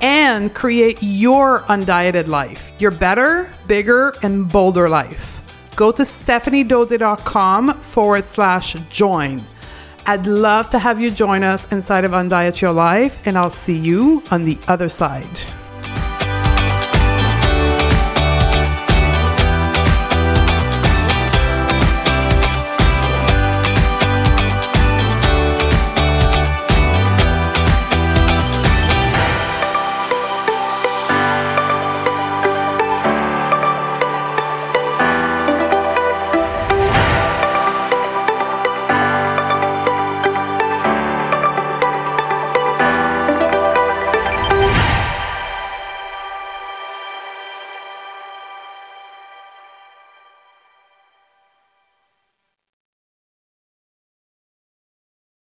and 0.00 0.54
create 0.54 0.98
your 1.00 1.60
undieted 1.62 2.26
life, 2.26 2.72
your 2.78 2.90
better, 2.90 3.52
bigger, 3.66 4.14
and 4.22 4.50
bolder 4.50 4.88
life 4.88 5.38
go 5.78 5.92
to 5.92 6.02
stephaniedodier.com 6.02 7.72
forward 7.74 8.26
slash 8.26 8.72
join. 8.90 9.40
I'd 10.06 10.26
love 10.26 10.70
to 10.70 10.78
have 10.78 11.00
you 11.00 11.12
join 11.12 11.44
us 11.44 11.70
inside 11.70 12.04
of 12.04 12.10
Undiet 12.10 12.60
Your 12.60 12.72
Life, 12.72 13.24
and 13.26 13.38
I'll 13.38 13.48
see 13.48 13.78
you 13.78 14.24
on 14.32 14.42
the 14.42 14.58
other 14.66 14.88
side. 14.88 15.40